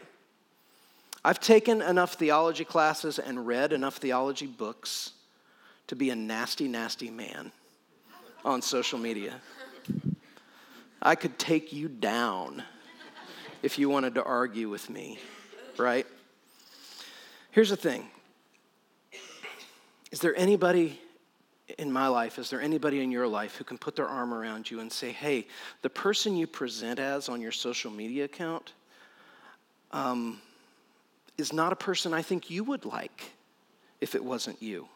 I've 1.24 1.40
taken 1.40 1.82
enough 1.82 2.14
theology 2.14 2.64
classes 2.64 3.18
and 3.18 3.46
read 3.46 3.72
enough 3.72 3.96
theology 3.96 4.46
books 4.46 5.12
to 5.88 5.96
be 5.96 6.10
a 6.10 6.16
nasty, 6.16 6.66
nasty 6.66 7.10
man 7.10 7.52
on 8.44 8.62
social 8.62 8.98
media. 8.98 9.34
I 11.02 11.14
could 11.14 11.38
take 11.38 11.72
you 11.72 11.88
down 11.88 12.62
if 13.62 13.78
you 13.78 13.88
wanted 13.88 14.14
to 14.14 14.24
argue 14.24 14.68
with 14.70 14.88
me, 14.88 15.18
right? 15.76 16.06
Here's 17.50 17.70
the 17.70 17.76
thing 17.76 18.08
Is 20.10 20.20
there 20.20 20.36
anybody 20.36 20.98
in 21.78 21.92
my 21.92 22.08
life, 22.08 22.38
is 22.38 22.50
there 22.50 22.60
anybody 22.60 23.02
in 23.02 23.10
your 23.10 23.28
life 23.28 23.56
who 23.56 23.64
can 23.64 23.78
put 23.78 23.94
their 23.94 24.08
arm 24.08 24.34
around 24.34 24.70
you 24.70 24.80
and 24.80 24.90
say, 24.90 25.12
hey, 25.12 25.46
the 25.82 25.90
person 25.90 26.36
you 26.36 26.46
present 26.46 26.98
as 26.98 27.28
on 27.28 27.40
your 27.40 27.52
social 27.52 27.90
media 27.90 28.24
account 28.24 28.72
um, 29.92 30.40
is 31.40 31.52
not 31.52 31.72
a 31.72 31.76
person 31.76 32.14
I 32.14 32.22
think 32.22 32.50
you 32.50 32.62
would 32.64 32.84
like 32.84 33.32
if 34.00 34.14
it 34.14 34.24
wasn't 34.24 34.62
you? 34.62 34.88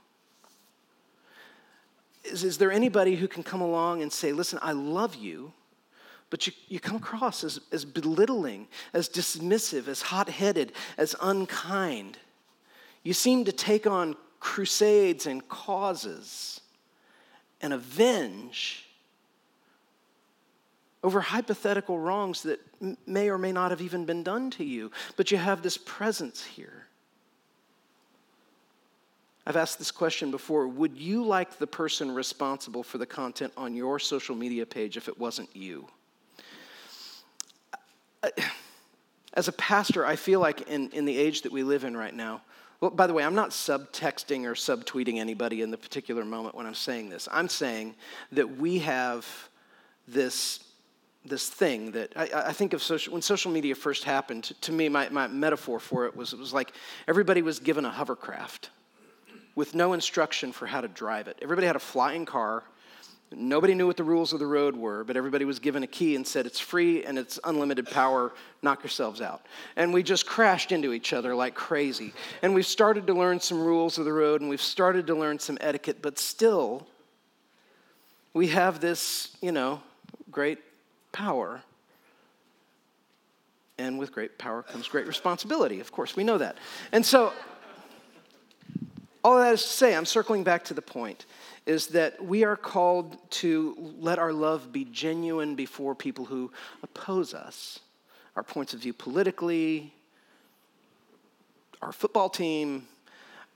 Is, 2.24 2.44
is 2.44 2.58
there 2.58 2.70
anybody 2.70 3.16
who 3.16 3.26
can 3.26 3.42
come 3.42 3.60
along 3.60 4.02
and 4.02 4.12
say, 4.12 4.32
listen, 4.32 4.58
I 4.62 4.72
love 4.72 5.16
you? 5.16 5.52
but 6.34 6.48
you, 6.48 6.52
you 6.66 6.80
come 6.80 6.96
across 6.96 7.44
as, 7.44 7.60
as 7.70 7.84
belittling, 7.84 8.66
as 8.92 9.08
dismissive, 9.08 9.86
as 9.86 10.02
hot 10.02 10.28
headed, 10.28 10.72
as 10.98 11.14
unkind. 11.22 12.18
You 13.04 13.12
seem 13.12 13.44
to 13.44 13.52
take 13.52 13.86
on 13.86 14.16
crusades 14.40 15.26
and 15.26 15.46
causes 15.48 16.60
and 17.60 17.72
avenge 17.72 18.83
over 21.04 21.20
hypothetical 21.20 21.98
wrongs 21.98 22.42
that 22.42 22.58
may 23.06 23.28
or 23.28 23.38
may 23.38 23.52
not 23.52 23.70
have 23.70 23.82
even 23.82 24.04
been 24.06 24.22
done 24.22 24.50
to 24.50 24.64
you, 24.64 24.90
but 25.16 25.30
you 25.30 25.36
have 25.36 25.62
this 25.62 25.76
presence 25.76 26.42
here. 26.42 26.86
I've 29.46 29.56
asked 29.56 29.78
this 29.78 29.90
question 29.90 30.30
before. 30.30 30.66
Would 30.66 30.96
you 30.96 31.22
like 31.22 31.58
the 31.58 31.66
person 31.66 32.12
responsible 32.12 32.82
for 32.82 32.96
the 32.96 33.04
content 33.04 33.52
on 33.56 33.76
your 33.76 33.98
social 33.98 34.34
media 34.34 34.64
page 34.64 34.96
if 34.96 35.06
it 35.06 35.20
wasn't 35.20 35.54
you? 35.54 35.86
as 39.34 39.48
a 39.48 39.52
pastor, 39.52 40.06
I 40.06 40.16
feel 40.16 40.40
like 40.40 40.62
in, 40.62 40.88
in 40.90 41.04
the 41.04 41.18
age 41.18 41.42
that 41.42 41.52
we 41.52 41.62
live 41.62 41.84
in 41.84 41.94
right 41.94 42.14
now, 42.14 42.40
well, 42.80 42.90
by 42.90 43.06
the 43.06 43.12
way, 43.12 43.22
I'm 43.22 43.34
not 43.34 43.50
subtexting 43.50 44.44
or 44.44 44.54
subtweeting 44.54 45.18
anybody 45.18 45.60
in 45.60 45.70
the 45.70 45.76
particular 45.76 46.24
moment 46.24 46.54
when 46.54 46.64
I'm 46.66 46.74
saying 46.74 47.10
this. 47.10 47.28
I'm 47.30 47.50
saying 47.50 47.94
that 48.32 48.56
we 48.56 48.78
have 48.78 49.26
this, 50.08 50.64
this 51.24 51.48
thing 51.48 51.92
that 51.92 52.12
I, 52.16 52.28
I 52.48 52.52
think 52.52 52.72
of 52.72 52.82
social, 52.82 53.12
when 53.12 53.22
social 53.22 53.50
media 53.50 53.74
first 53.74 54.04
happened, 54.04 54.52
to, 54.60 54.72
me, 54.72 54.88
my, 54.88 55.08
my 55.08 55.26
metaphor 55.26 55.80
for 55.80 56.06
it 56.06 56.16
was 56.16 56.32
it 56.32 56.38
was 56.38 56.52
like 56.52 56.72
everybody 57.08 57.42
was 57.42 57.60
given 57.60 57.84
a 57.84 57.90
hovercraft 57.90 58.70
with 59.54 59.74
no 59.74 59.92
instruction 59.92 60.52
for 60.52 60.66
how 60.66 60.80
to 60.80 60.88
drive 60.88 61.28
it. 61.28 61.38
Everybody 61.40 61.66
had 61.66 61.76
a 61.76 61.80
flying 61.80 62.26
car 62.26 62.64
Nobody 63.36 63.74
knew 63.74 63.86
what 63.86 63.96
the 63.96 64.04
rules 64.04 64.32
of 64.32 64.38
the 64.38 64.46
road 64.46 64.76
were, 64.76 65.02
but 65.02 65.16
everybody 65.16 65.44
was 65.44 65.58
given 65.58 65.82
a 65.82 65.86
key 65.86 66.14
and 66.14 66.26
said, 66.26 66.46
It's 66.46 66.60
free 66.60 67.04
and 67.04 67.18
it's 67.18 67.38
unlimited 67.44 67.86
power, 67.86 68.32
knock 68.62 68.82
yourselves 68.82 69.20
out. 69.20 69.46
And 69.76 69.92
we 69.92 70.02
just 70.02 70.26
crashed 70.26 70.72
into 70.72 70.92
each 70.92 71.12
other 71.12 71.34
like 71.34 71.54
crazy. 71.54 72.12
And 72.42 72.54
we've 72.54 72.66
started 72.66 73.06
to 73.08 73.14
learn 73.14 73.40
some 73.40 73.60
rules 73.60 73.98
of 73.98 74.04
the 74.04 74.12
road 74.12 74.40
and 74.40 74.50
we've 74.50 74.60
started 74.60 75.06
to 75.08 75.14
learn 75.14 75.38
some 75.38 75.58
etiquette, 75.60 75.98
but 76.00 76.18
still, 76.18 76.86
we 78.34 78.48
have 78.48 78.80
this, 78.80 79.36
you 79.40 79.52
know, 79.52 79.80
great 80.30 80.58
power. 81.14 81.62
And 83.78 83.98
with 83.98 84.12
great 84.12 84.36
power 84.36 84.62
comes 84.62 84.86
great 84.88 85.06
responsibility. 85.06 85.80
Of 85.80 85.90
course, 85.90 86.14
we 86.14 86.24
know 86.24 86.36
that. 86.38 86.58
And 86.92 87.04
so, 87.06 87.32
all 89.24 89.38
that 89.38 89.54
is 89.54 89.62
to 89.62 89.68
say, 89.68 89.96
I'm 89.96 90.04
circling 90.04 90.44
back 90.44 90.64
to 90.64 90.74
the 90.74 90.82
point 90.82 91.24
is 91.64 91.86
that 91.88 92.22
we 92.22 92.44
are 92.44 92.56
called 92.56 93.16
to 93.30 93.74
let 93.98 94.18
our 94.18 94.34
love 94.34 94.70
be 94.70 94.84
genuine 94.84 95.54
before 95.54 95.94
people 95.94 96.26
who 96.26 96.52
oppose 96.82 97.32
us, 97.32 97.80
our 98.36 98.42
points 98.42 98.74
of 98.74 98.80
view 98.80 98.92
politically, 98.92 99.94
our 101.80 101.92
football 101.92 102.28
team, 102.28 102.86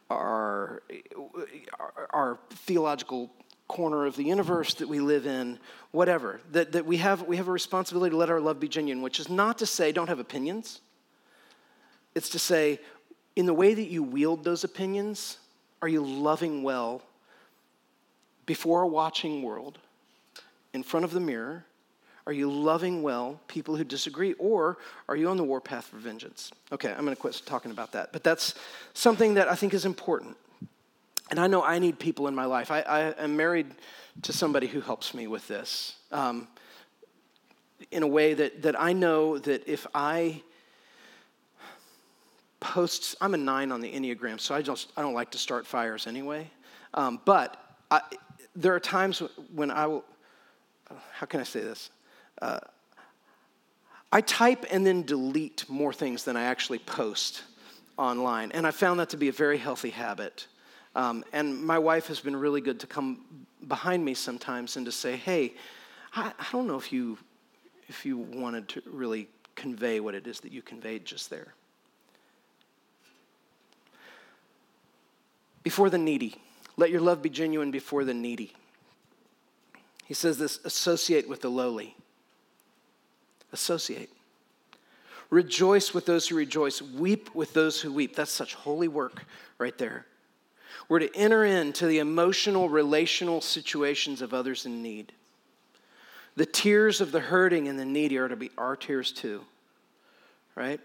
our, 0.08 0.82
our, 1.78 2.08
our 2.10 2.38
theological 2.50 3.30
corner 3.68 4.06
of 4.06 4.16
the 4.16 4.24
universe 4.24 4.74
that 4.74 4.88
we 4.88 4.98
live 4.98 5.26
in, 5.26 5.58
whatever. 5.92 6.40
That, 6.52 6.72
that 6.72 6.86
we, 6.86 6.96
have, 6.96 7.22
we 7.22 7.36
have 7.36 7.48
a 7.48 7.52
responsibility 7.52 8.10
to 8.10 8.16
let 8.16 8.30
our 8.30 8.40
love 8.40 8.58
be 8.58 8.68
genuine, 8.68 9.02
which 9.02 9.20
is 9.20 9.28
not 9.28 9.58
to 9.58 9.66
say 9.66 9.92
don't 9.92 10.08
have 10.08 10.18
opinions. 10.18 10.80
It's 12.14 12.30
to 12.30 12.38
say, 12.38 12.80
in 13.36 13.46
the 13.46 13.54
way 13.54 13.74
that 13.74 13.88
you 13.88 14.02
wield 14.02 14.42
those 14.42 14.64
opinions, 14.64 15.38
are 15.82 15.88
you 15.88 16.04
loving 16.04 16.62
well 16.62 17.02
before 18.46 18.82
a 18.82 18.88
watching 18.88 19.42
world, 19.42 19.78
in 20.72 20.82
front 20.82 21.04
of 21.04 21.12
the 21.12 21.20
mirror? 21.20 21.64
Are 22.26 22.32
you 22.32 22.50
loving 22.50 23.02
well 23.02 23.40
people 23.46 23.76
who 23.76 23.84
disagree? 23.84 24.32
Or 24.34 24.78
are 25.08 25.16
you 25.16 25.28
on 25.28 25.36
the 25.36 25.44
warpath 25.44 25.86
for 25.86 25.96
vengeance? 25.96 26.50
Okay, 26.72 26.90
I'm 26.90 27.04
going 27.04 27.14
to 27.14 27.20
quit 27.20 27.40
talking 27.46 27.70
about 27.70 27.92
that. 27.92 28.12
But 28.12 28.24
that's 28.24 28.54
something 28.94 29.34
that 29.34 29.48
I 29.48 29.54
think 29.54 29.74
is 29.74 29.84
important. 29.84 30.36
And 31.30 31.38
I 31.38 31.46
know 31.46 31.62
I 31.62 31.78
need 31.78 31.98
people 31.98 32.28
in 32.28 32.34
my 32.34 32.44
life. 32.44 32.70
I, 32.70 32.80
I 32.80 33.00
am 33.22 33.36
married 33.36 33.66
to 34.22 34.32
somebody 34.32 34.66
who 34.66 34.80
helps 34.80 35.14
me 35.14 35.26
with 35.26 35.46
this 35.46 35.96
um, 36.10 36.48
in 37.90 38.02
a 38.02 38.06
way 38.06 38.34
that, 38.34 38.62
that 38.62 38.80
I 38.80 38.92
know 38.92 39.38
that 39.38 39.68
if 39.68 39.86
I 39.94 40.42
post, 42.60 43.14
I'm 43.20 43.34
a 43.34 43.36
nine 43.36 43.70
on 43.70 43.80
the 43.80 43.92
Enneagram, 43.92 44.40
so 44.40 44.54
I, 44.54 44.62
just, 44.62 44.92
I 44.96 45.02
don't 45.02 45.14
like 45.14 45.30
to 45.32 45.38
start 45.38 45.66
fires 45.66 46.06
anyway. 46.06 46.50
Um, 46.94 47.20
but 47.24 47.56
I, 47.90 48.00
there 48.56 48.74
are 48.74 48.80
times 48.80 49.22
when 49.54 49.70
I 49.70 49.86
will, 49.86 50.04
how 51.12 51.26
can 51.26 51.40
I 51.40 51.44
say 51.44 51.60
this? 51.60 51.90
Uh, 52.40 52.58
I 54.10 54.22
type 54.22 54.64
and 54.70 54.86
then 54.86 55.02
delete 55.02 55.68
more 55.68 55.92
things 55.92 56.24
than 56.24 56.36
I 56.36 56.44
actually 56.44 56.78
post 56.78 57.42
online. 57.98 58.52
And 58.52 58.66
I 58.66 58.70
found 58.70 59.00
that 59.00 59.10
to 59.10 59.16
be 59.16 59.28
a 59.28 59.32
very 59.32 59.58
healthy 59.58 59.90
habit. 59.90 60.46
Um, 60.98 61.24
and 61.32 61.62
my 61.64 61.78
wife 61.78 62.08
has 62.08 62.18
been 62.18 62.34
really 62.34 62.60
good 62.60 62.80
to 62.80 62.88
come 62.88 63.20
behind 63.68 64.04
me 64.04 64.14
sometimes 64.14 64.76
and 64.76 64.84
to 64.84 64.90
say, 64.90 65.14
hey, 65.14 65.54
I, 66.12 66.32
I 66.36 66.46
don't 66.50 66.66
know 66.66 66.74
if 66.74 66.92
you, 66.92 67.16
if 67.86 68.04
you 68.04 68.18
wanted 68.18 68.68
to 68.70 68.82
really 68.84 69.28
convey 69.54 70.00
what 70.00 70.16
it 70.16 70.26
is 70.26 70.40
that 70.40 70.50
you 70.50 70.60
conveyed 70.60 71.04
just 71.04 71.30
there. 71.30 71.54
Before 75.62 75.88
the 75.88 75.98
needy. 75.98 76.34
Let 76.76 76.90
your 76.90 77.00
love 77.00 77.22
be 77.22 77.30
genuine 77.30 77.70
before 77.70 78.02
the 78.02 78.14
needy. 78.14 78.52
He 80.04 80.14
says 80.14 80.36
this 80.36 80.58
associate 80.64 81.28
with 81.28 81.42
the 81.42 81.48
lowly. 81.48 81.94
Associate. 83.52 84.10
Rejoice 85.30 85.94
with 85.94 86.06
those 86.06 86.26
who 86.26 86.34
rejoice. 86.34 86.82
Weep 86.82 87.32
with 87.36 87.52
those 87.52 87.80
who 87.80 87.92
weep. 87.92 88.16
That's 88.16 88.32
such 88.32 88.54
holy 88.54 88.88
work 88.88 89.26
right 89.58 89.78
there. 89.78 90.04
We're 90.88 91.00
to 91.00 91.14
enter 91.14 91.44
into 91.44 91.86
the 91.86 91.98
emotional, 91.98 92.68
relational 92.68 93.40
situations 93.40 94.22
of 94.22 94.32
others 94.32 94.64
in 94.64 94.82
need. 94.82 95.12
The 96.36 96.46
tears 96.46 97.00
of 97.00 97.12
the 97.12 97.20
hurting 97.20 97.68
and 97.68 97.78
the 97.78 97.84
needy 97.84 98.16
are 98.16 98.28
to 98.28 98.36
be 98.36 98.50
our 98.56 98.76
tears 98.76 99.12
too, 99.12 99.42
right? 100.54 100.80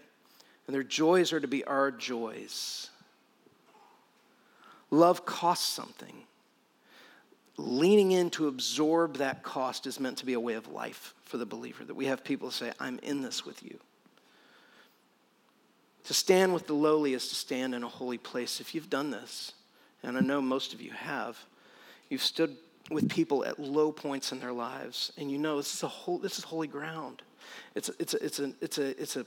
And 0.66 0.74
their 0.74 0.82
joys 0.82 1.32
are 1.32 1.40
to 1.40 1.48
be 1.48 1.64
our 1.64 1.90
joys. 1.90 2.90
Love 4.90 5.24
costs 5.24 5.72
something. 5.72 6.14
Leaning 7.56 8.12
in 8.12 8.30
to 8.30 8.48
absorb 8.48 9.18
that 9.18 9.42
cost 9.42 9.86
is 9.86 10.00
meant 10.00 10.18
to 10.18 10.26
be 10.26 10.32
a 10.32 10.40
way 10.40 10.54
of 10.54 10.68
life 10.68 11.14
for 11.24 11.36
the 11.36 11.46
believer, 11.46 11.84
that 11.84 11.94
we 11.94 12.06
have 12.06 12.24
people 12.24 12.50
say, 12.50 12.72
I'm 12.80 12.98
in 12.98 13.22
this 13.22 13.46
with 13.46 13.62
you. 13.62 13.78
To 16.04 16.14
stand 16.14 16.52
with 16.52 16.66
the 16.66 16.74
lowly 16.74 17.14
is 17.14 17.28
to 17.28 17.34
stand 17.34 17.74
in 17.74 17.82
a 17.82 17.88
holy 17.88 18.18
place. 18.18 18.60
If 18.60 18.74
you've 18.74 18.90
done 18.90 19.10
this, 19.10 19.52
and 20.04 20.16
I 20.16 20.20
know 20.20 20.40
most 20.40 20.74
of 20.74 20.80
you 20.80 20.90
have, 20.92 21.38
you've 22.08 22.22
stood 22.22 22.56
with 22.90 23.08
people 23.08 23.44
at 23.44 23.58
low 23.58 23.90
points 23.90 24.32
in 24.32 24.40
their 24.40 24.52
lives, 24.52 25.12
and 25.16 25.30
you 25.30 25.38
know 25.38 25.56
this 25.56 25.74
is 25.74 25.82
a 25.82 25.88
whole, 25.88 26.18
this 26.18 26.38
is 26.38 26.44
holy 26.44 26.68
ground. 26.68 27.22
It's, 27.74 27.90
it's, 27.98 28.14
it's, 28.14 28.38
a, 28.38 28.52
it's, 28.60 28.78
a, 28.78 29.00
it's 29.00 29.16
a 29.16 29.26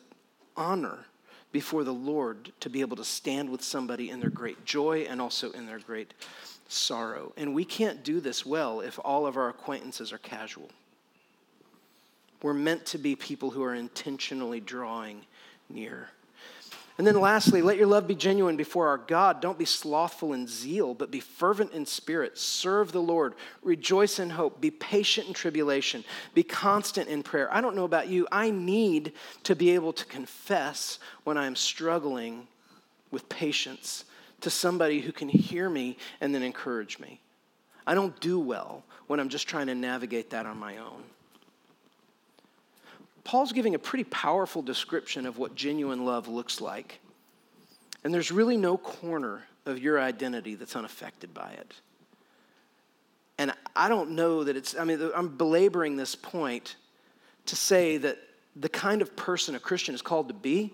honor 0.56 1.06
before 1.52 1.84
the 1.84 1.94
Lord 1.94 2.52
to 2.60 2.70
be 2.70 2.82
able 2.82 2.98
to 2.98 3.04
stand 3.04 3.50
with 3.50 3.63
somebody 3.63 4.10
in 4.10 4.20
their 4.20 4.30
great 4.30 4.66
joy 4.66 5.08
and 5.10 5.22
also 5.22 5.52
in 5.52 5.66
their 5.66 5.80
great 5.80 6.13
sorrow. 6.68 7.32
And 7.38 7.54
we 7.54 7.66
can't 7.66 8.04
do 8.04 8.20
this 8.20 8.46
well 8.46 8.82
if 8.82 9.00
all 9.04 9.26
of 9.26 9.38
our 9.38 9.50
acquaintances 9.50 10.12
are 10.12 10.18
casual. 10.18 10.70
We're 12.44 12.54
meant 12.54 12.86
to 12.88 12.98
be 12.98 13.16
people 13.16 13.50
who 13.50 13.63
are 13.63 13.74
intentionally 13.74 14.60
drawing 14.60 15.22
near. 15.70 16.10
And 16.97 17.05
then 17.05 17.19
lastly, 17.19 17.62
let 17.62 17.77
your 17.77 17.86
love 17.86 18.07
be 18.07 18.15
genuine 18.15 18.57
before 18.57 18.88
our 18.88 18.97
God. 18.97 19.39
Don't 19.39 19.60
be 19.60 19.65
slothful 19.65 20.33
in 20.33 20.47
zeal, 20.47 20.95
but 20.95 21.12
be 21.12 21.19
fervent 21.19 21.73
in 21.73 21.86
spirit. 21.86 22.39
Serve 22.39 22.91
the 22.91 23.01
Lord. 23.01 23.36
Rejoice 23.62 24.17
in 24.17 24.31
hope. 24.31 24.60
Be 24.60 24.71
patient 24.71 25.27
in 25.27 25.33
tribulation. 25.36 26.03
Be 26.33 26.41
constant 26.41 27.07
in 27.07 27.21
prayer. 27.21 27.53
I 27.53 27.62
don't 27.62 27.75
know 27.75 27.86
about 27.86 28.07
you. 28.07 28.27
I 28.31 28.49
need 28.49 29.13
to 29.43 29.55
be 29.55 29.71
able 29.71 29.93
to 29.93 30.05
confess 30.05 30.97
when 31.23 31.38
I'm 31.38 31.55
struggling 31.55 32.47
with 33.12 33.29
patience 33.29 34.05
to 34.41 34.49
somebody 34.49 34.99
who 34.99 35.12
can 35.12 35.29
hear 35.29 35.69
me 35.69 35.97
and 36.19 36.33
then 36.33 36.41
encourage 36.41 36.97
me. 36.97 37.21
I 37.86 37.93
don't 37.93 38.19
do 38.19 38.39
well 38.39 38.83
when 39.05 39.19
I'm 39.19 39.29
just 39.29 39.47
trying 39.47 39.67
to 39.67 39.75
navigate 39.75 40.31
that 40.31 40.47
on 40.47 40.57
my 40.57 40.77
own. 40.77 41.03
Paul's 43.28 43.52
giving 43.52 43.76
a 43.76 43.80
pretty 43.80 44.06
powerful 44.06 44.62
description 44.62 45.26
of 45.26 45.38
what 45.38 45.54
genuine 45.54 46.06
love 46.06 46.30
looks 46.30 46.62
like. 46.62 47.02
And 48.06 48.13
there's 48.13 48.32
really 48.32 48.56
no 48.56 48.78
corner 48.78 49.44
of 49.66 49.80
your 49.80 50.00
identity 50.00 50.56
that's 50.56 50.78
unaffected 50.78 51.34
by 51.34 51.50
it. 51.52 51.74
And 53.38 53.52
I 53.76 53.90
don't 53.90 54.12
know 54.12 54.46
that 54.46 54.56
it's, 54.56 54.78
I 54.80 54.86
mean, 54.86 55.12
I'm 55.13 55.36
belaboring 55.36 55.98
this 55.98 56.16
point 56.16 56.78
to 57.48 57.58
say 57.58 57.98
that 57.98 58.18
the 58.56 58.70
kind 58.70 59.02
of 59.02 59.13
person 59.18 59.56
a 59.56 59.60
Christian 59.60 59.94
is 59.94 60.02
called 60.02 60.30
to 60.30 60.34
be 60.34 60.72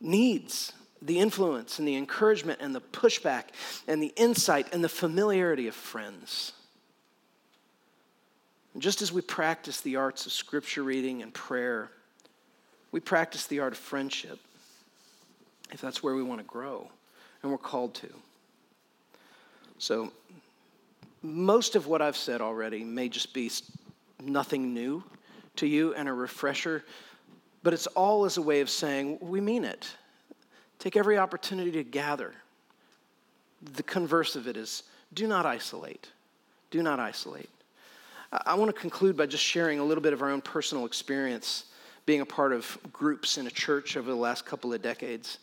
needs 0.00 0.72
the 1.02 1.18
influence 1.18 1.78
and 1.78 1.86
the 1.86 1.96
encouragement 1.96 2.60
and 2.62 2.74
the 2.74 2.80
pushback 2.80 3.48
and 3.86 4.02
the 4.02 4.14
insight 4.16 4.72
and 4.72 4.82
the 4.82 4.88
familiarity 4.88 5.68
of 5.68 5.74
friends. 5.74 6.52
And 8.76 8.82
just 8.82 9.00
as 9.00 9.10
we 9.10 9.22
practice 9.22 9.80
the 9.80 9.96
arts 9.96 10.26
of 10.26 10.32
scripture 10.32 10.82
reading 10.82 11.22
and 11.22 11.32
prayer, 11.32 11.90
we 12.92 13.00
practice 13.00 13.46
the 13.46 13.60
art 13.60 13.72
of 13.72 13.78
friendship 13.78 14.38
if 15.72 15.80
that's 15.80 16.02
where 16.02 16.14
we 16.14 16.22
want 16.22 16.42
to 16.42 16.46
grow 16.46 16.90
and 17.42 17.50
we're 17.50 17.56
called 17.56 17.94
to. 17.94 18.08
So, 19.78 20.12
most 21.22 21.74
of 21.74 21.86
what 21.86 22.02
I've 22.02 22.18
said 22.18 22.42
already 22.42 22.84
may 22.84 23.08
just 23.08 23.32
be 23.32 23.50
nothing 24.22 24.74
new 24.74 25.02
to 25.56 25.66
you 25.66 25.94
and 25.94 26.06
a 26.06 26.12
refresher, 26.12 26.84
but 27.62 27.72
it's 27.72 27.86
all 27.86 28.26
as 28.26 28.36
a 28.36 28.42
way 28.42 28.60
of 28.60 28.68
saying 28.68 29.16
we 29.22 29.40
mean 29.40 29.64
it. 29.64 29.88
Take 30.78 30.98
every 30.98 31.16
opportunity 31.16 31.70
to 31.70 31.82
gather. 31.82 32.34
The 33.62 33.82
converse 33.82 34.36
of 34.36 34.46
it 34.46 34.58
is 34.58 34.82
do 35.14 35.26
not 35.26 35.46
isolate. 35.46 36.10
Do 36.70 36.82
not 36.82 37.00
isolate. 37.00 37.48
I 38.32 38.54
want 38.54 38.74
to 38.74 38.80
conclude 38.80 39.16
by 39.16 39.26
just 39.26 39.44
sharing 39.44 39.78
a 39.78 39.84
little 39.84 40.02
bit 40.02 40.12
of 40.12 40.22
our 40.22 40.30
own 40.30 40.40
personal 40.40 40.84
experience 40.84 41.64
being 42.06 42.20
a 42.20 42.26
part 42.26 42.52
of 42.52 42.78
groups 42.92 43.38
in 43.38 43.46
a 43.46 43.50
church 43.50 43.96
over 43.96 44.08
the 44.08 44.16
last 44.16 44.46
couple 44.46 44.72
of 44.72 44.82
decades. 44.82 45.38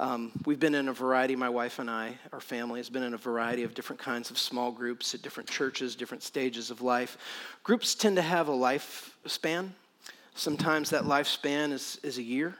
Um, 0.00 0.32
we've 0.46 0.58
been 0.58 0.74
in 0.74 0.88
a 0.88 0.92
variety, 0.92 1.36
my 1.36 1.50
wife 1.50 1.78
and 1.78 1.90
I, 1.90 2.18
our 2.32 2.40
family 2.40 2.80
has 2.80 2.88
been 2.88 3.02
in 3.02 3.12
a 3.12 3.18
variety 3.18 3.64
of 3.64 3.74
different 3.74 4.00
kinds 4.00 4.30
of 4.30 4.38
small 4.38 4.72
groups 4.72 5.14
at 5.14 5.20
different 5.20 5.48
churches, 5.48 5.94
different 5.94 6.22
stages 6.22 6.70
of 6.70 6.80
life. 6.80 7.18
Groups 7.64 7.94
tend 7.94 8.16
to 8.16 8.22
have 8.22 8.48
a 8.48 8.52
lifespan. 8.52 9.68
Sometimes 10.34 10.88
that 10.90 11.04
lifespan 11.04 11.70
is, 11.70 12.00
is 12.02 12.16
a 12.16 12.22
year. 12.22 12.56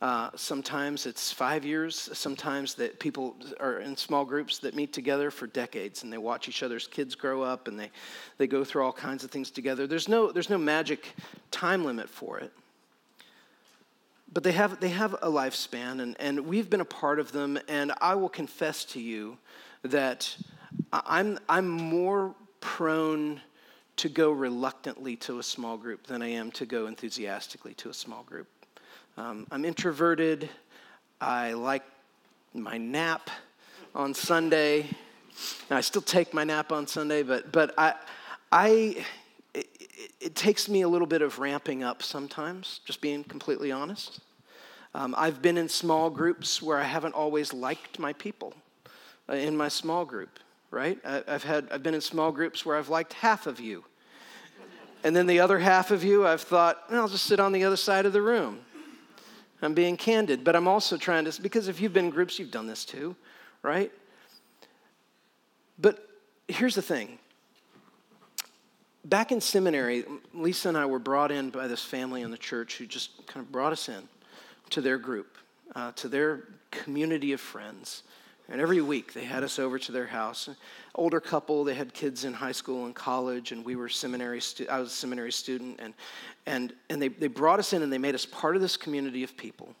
Uh, 0.00 0.30
sometimes 0.36 1.06
it's 1.06 1.32
five 1.32 1.64
years. 1.64 2.08
Sometimes 2.12 2.74
that 2.74 3.00
people 3.00 3.34
are 3.58 3.80
in 3.80 3.96
small 3.96 4.24
groups 4.24 4.58
that 4.58 4.76
meet 4.76 4.92
together 4.92 5.30
for 5.30 5.48
decades 5.48 6.04
and 6.04 6.12
they 6.12 6.18
watch 6.18 6.48
each 6.48 6.62
other's 6.62 6.86
kids 6.86 7.16
grow 7.16 7.42
up 7.42 7.66
and 7.66 7.78
they, 7.78 7.90
they 8.36 8.46
go 8.46 8.62
through 8.62 8.84
all 8.84 8.92
kinds 8.92 9.24
of 9.24 9.30
things 9.30 9.50
together. 9.50 9.88
There's 9.88 10.08
no, 10.08 10.30
there's 10.30 10.50
no 10.50 10.58
magic 10.58 11.14
time 11.50 11.84
limit 11.84 12.08
for 12.08 12.38
it. 12.38 12.52
But 14.32 14.44
they 14.44 14.52
have, 14.52 14.78
they 14.78 14.90
have 14.90 15.14
a 15.14 15.28
lifespan 15.28 16.00
and, 16.00 16.14
and 16.20 16.46
we've 16.46 16.70
been 16.70 16.80
a 16.80 16.84
part 16.84 17.18
of 17.18 17.32
them. 17.32 17.58
And 17.66 17.92
I 18.00 18.14
will 18.14 18.28
confess 18.28 18.84
to 18.86 19.00
you 19.00 19.36
that 19.82 20.36
I'm, 20.92 21.40
I'm 21.48 21.68
more 21.68 22.36
prone 22.60 23.40
to 23.96 24.08
go 24.08 24.30
reluctantly 24.30 25.16
to 25.16 25.40
a 25.40 25.42
small 25.42 25.76
group 25.76 26.06
than 26.06 26.22
I 26.22 26.28
am 26.28 26.52
to 26.52 26.66
go 26.66 26.86
enthusiastically 26.86 27.74
to 27.74 27.88
a 27.88 27.94
small 27.94 28.22
group. 28.22 28.46
Um, 29.18 29.48
I'm 29.50 29.64
introverted. 29.64 30.48
I 31.20 31.52
like 31.54 31.82
my 32.54 32.78
nap 32.78 33.30
on 33.92 34.14
Sunday. 34.14 34.86
I 35.70 35.80
still 35.80 36.02
take 36.02 36.32
my 36.32 36.44
nap 36.44 36.70
on 36.70 36.86
Sunday, 36.86 37.24
but, 37.24 37.50
but 37.50 37.74
I, 37.76 37.94
I, 38.52 39.04
it, 39.54 39.66
it, 40.20 40.34
takes 40.36 40.68
me 40.68 40.82
a 40.82 40.88
little 40.88 41.08
bit 41.08 41.20
of 41.20 41.40
ramping 41.40 41.82
up 41.82 42.00
sometimes, 42.00 42.78
just 42.84 43.00
being 43.00 43.24
completely 43.24 43.72
honest. 43.72 44.20
Um, 44.94 45.16
I've 45.18 45.42
been 45.42 45.58
in 45.58 45.68
small 45.68 46.10
groups 46.10 46.62
where 46.62 46.78
I 46.78 46.84
haven't 46.84 47.14
always 47.14 47.52
liked 47.52 47.98
my 47.98 48.12
people 48.12 48.54
uh, 49.28 49.32
in 49.32 49.56
my 49.56 49.66
small 49.66 50.04
group, 50.04 50.38
right? 50.70 50.96
I, 51.04 51.24
I've, 51.26 51.42
had, 51.42 51.66
I've 51.72 51.82
been 51.82 51.94
in 51.94 52.00
small 52.00 52.30
groups 52.30 52.64
where 52.64 52.76
I've 52.76 52.88
liked 52.88 53.14
half 53.14 53.48
of 53.48 53.58
you. 53.58 53.84
And 55.02 55.16
then 55.16 55.26
the 55.26 55.40
other 55.40 55.58
half 55.58 55.90
of 55.90 56.04
you, 56.04 56.24
I've 56.24 56.42
thought, 56.42 56.84
I'll 56.88 57.08
just 57.08 57.24
sit 57.24 57.40
on 57.40 57.50
the 57.50 57.64
other 57.64 57.76
side 57.76 58.06
of 58.06 58.12
the 58.12 58.22
room. 58.22 58.60
I'm 59.60 59.74
being 59.74 59.96
candid, 59.96 60.44
but 60.44 60.54
I'm 60.54 60.68
also 60.68 60.96
trying 60.96 61.24
to, 61.24 61.42
because 61.42 61.68
if 61.68 61.80
you've 61.80 61.92
been 61.92 62.06
in 62.06 62.10
groups, 62.10 62.38
you've 62.38 62.50
done 62.50 62.66
this 62.66 62.84
too, 62.84 63.16
right? 63.62 63.90
But 65.78 66.08
here's 66.46 66.74
the 66.74 66.82
thing. 66.82 67.18
Back 69.04 69.32
in 69.32 69.40
seminary, 69.40 70.04
Lisa 70.34 70.68
and 70.68 70.76
I 70.76 70.86
were 70.86 70.98
brought 70.98 71.32
in 71.32 71.50
by 71.50 71.66
this 71.66 71.82
family 71.82 72.22
in 72.22 72.30
the 72.30 72.38
church 72.38 72.76
who 72.76 72.86
just 72.86 73.26
kind 73.26 73.44
of 73.44 73.50
brought 73.50 73.72
us 73.72 73.88
in 73.88 74.08
to 74.70 74.80
their 74.80 74.98
group, 74.98 75.38
uh, 75.74 75.92
to 75.92 76.08
their 76.08 76.44
community 76.70 77.32
of 77.32 77.40
friends. 77.40 78.02
And 78.48 78.60
every 78.60 78.80
week 78.80 79.12
they 79.12 79.24
had 79.24 79.44
us 79.44 79.58
over 79.58 79.78
to 79.78 79.92
their 79.92 80.06
house. 80.06 80.48
Older 80.98 81.20
couple, 81.20 81.62
they 81.62 81.74
had 81.74 81.94
kids 81.94 82.24
in 82.24 82.32
high 82.32 82.50
school 82.50 82.86
and 82.86 82.92
college, 82.92 83.52
and 83.52 83.64
we 83.64 83.76
were 83.76 83.88
seminary. 83.88 84.40
Stu- 84.40 84.66
I 84.68 84.80
was 84.80 84.88
a 84.88 84.94
seminary 84.94 85.30
student, 85.30 85.78
and 85.78 85.94
and 86.44 86.72
and 86.90 87.00
they 87.00 87.06
they 87.06 87.28
brought 87.28 87.60
us 87.60 87.72
in 87.72 87.82
and 87.82 87.92
they 87.92 87.98
made 87.98 88.16
us 88.16 88.26
part 88.26 88.56
of 88.56 88.62
this 88.62 88.76
community 88.76 89.22
of 89.22 89.36
people. 89.36 89.72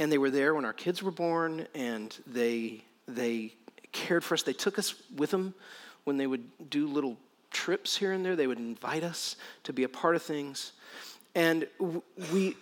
And 0.00 0.10
they 0.10 0.18
were 0.18 0.28
there 0.28 0.56
when 0.56 0.64
our 0.64 0.72
kids 0.72 1.04
were 1.04 1.12
born, 1.12 1.68
and 1.72 2.18
they 2.26 2.82
they 3.06 3.54
cared 3.92 4.24
for 4.24 4.34
us. 4.34 4.42
They 4.42 4.52
took 4.52 4.76
us 4.76 4.96
with 5.14 5.30
them 5.30 5.54
when 6.02 6.16
they 6.16 6.26
would 6.26 6.42
do 6.68 6.88
little 6.88 7.16
trips 7.52 7.96
here 7.96 8.10
and 8.10 8.26
there. 8.26 8.34
They 8.34 8.48
would 8.48 8.58
invite 8.58 9.04
us 9.04 9.36
to 9.62 9.72
be 9.72 9.84
a 9.84 9.88
part 9.88 10.16
of 10.16 10.22
things, 10.22 10.72
and 11.36 11.68
we 12.32 12.56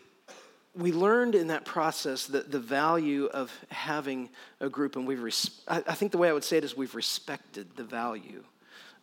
we 0.76 0.92
learned 0.92 1.34
in 1.34 1.48
that 1.48 1.64
process 1.64 2.26
that 2.26 2.50
the 2.50 2.58
value 2.58 3.26
of 3.26 3.52
having 3.70 4.28
a 4.60 4.68
group, 4.68 4.96
and 4.96 5.06
we've, 5.06 5.22
res- 5.22 5.60
I 5.68 5.80
think 5.80 6.10
the 6.10 6.18
way 6.18 6.28
I 6.28 6.32
would 6.32 6.44
say 6.44 6.56
it 6.58 6.64
is 6.64 6.76
we've 6.76 6.94
respected 6.94 7.76
the 7.76 7.84
value 7.84 8.42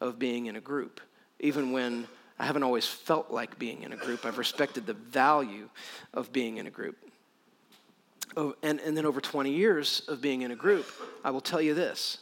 of 0.02 0.20
being 0.20 0.48
in 0.48 0.56
a 0.56 0.62
group. 0.62 1.00
Even 1.40 1.72
when 1.72 2.08
I 2.38 2.46
haven't 2.46 2.64
always 2.64 2.88
felt 2.88 3.32
like 3.32 3.58
being 3.58 3.84
in 3.84 3.94
a 3.94 3.98
group, 3.98 4.26
I've 4.26 4.38
respected 4.38 4.86
the 4.86 4.94
value 4.94 5.70
of 6.14 6.34
being 6.34 6.58
in 6.58 6.68
a 6.68 6.72
group. 6.72 6.98
Oh, 8.36 8.56
and, 8.62 8.80
and 8.82 8.96
then 8.96 9.06
over 9.06 9.22
20 9.22 9.52
years 9.52 10.02
of 10.08 10.22
being 10.22 10.42
in 10.42 10.52
a 10.52 10.56
group, 10.56 10.86
I 11.24 11.32
will 11.32 11.42
tell 11.42 11.62
you 11.62 11.74
this 11.74 12.18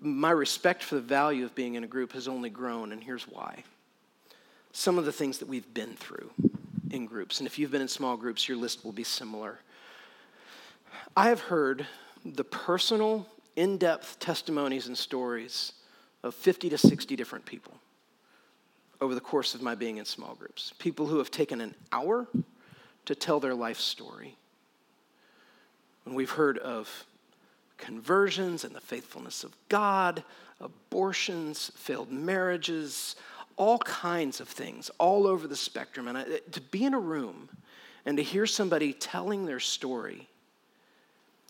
my 0.00 0.30
respect 0.30 0.82
for 0.82 0.94
the 0.94 1.00
value 1.00 1.44
of 1.44 1.54
being 1.54 1.74
in 1.74 1.82
a 1.82 1.86
group 1.86 2.12
has 2.12 2.28
only 2.28 2.48
grown, 2.48 2.92
and 2.92 3.02
here's 3.02 3.24
why. 3.24 3.64
Some 4.72 4.98
of 4.98 5.04
the 5.04 5.12
things 5.12 5.38
that 5.38 5.48
we've 5.48 5.74
been 5.74 5.94
through 5.94 6.30
in 6.90 7.06
groups. 7.06 7.38
And 7.38 7.46
if 7.46 7.58
you've 7.58 7.70
been 7.70 7.82
in 7.82 7.88
small 7.88 8.16
groups, 8.16 8.48
your 8.48 8.56
list 8.56 8.84
will 8.84 8.92
be 8.92 9.04
similar. 9.04 9.60
I 11.16 11.28
have 11.28 11.40
heard 11.40 11.86
the 12.24 12.44
personal, 12.44 13.26
in 13.56 13.78
depth 13.78 14.18
testimonies 14.18 14.86
and 14.86 14.96
stories 14.96 15.72
of 16.22 16.34
50 16.34 16.70
to 16.70 16.78
60 16.78 17.16
different 17.16 17.44
people 17.44 17.74
over 19.00 19.14
the 19.14 19.20
course 19.20 19.54
of 19.54 19.62
my 19.62 19.74
being 19.74 19.96
in 19.96 20.04
small 20.04 20.34
groups. 20.34 20.72
People 20.78 21.06
who 21.06 21.18
have 21.18 21.30
taken 21.30 21.60
an 21.60 21.74
hour 21.92 22.26
to 23.06 23.14
tell 23.14 23.40
their 23.40 23.54
life 23.54 23.78
story. 23.78 24.36
And 26.04 26.14
we've 26.14 26.30
heard 26.30 26.58
of 26.58 27.06
conversions 27.78 28.64
and 28.64 28.74
the 28.74 28.80
faithfulness 28.80 29.42
of 29.42 29.56
God, 29.68 30.22
abortions, 30.60 31.72
failed 31.74 32.12
marriages, 32.12 33.16
all 33.60 33.76
kinds 33.80 34.40
of 34.40 34.48
things 34.48 34.90
all 34.96 35.26
over 35.26 35.46
the 35.46 35.54
spectrum. 35.54 36.08
And 36.08 36.16
I, 36.16 36.24
to 36.52 36.60
be 36.62 36.82
in 36.82 36.94
a 36.94 36.98
room 36.98 37.50
and 38.06 38.16
to 38.16 38.22
hear 38.22 38.46
somebody 38.46 38.94
telling 38.94 39.44
their 39.44 39.60
story 39.60 40.30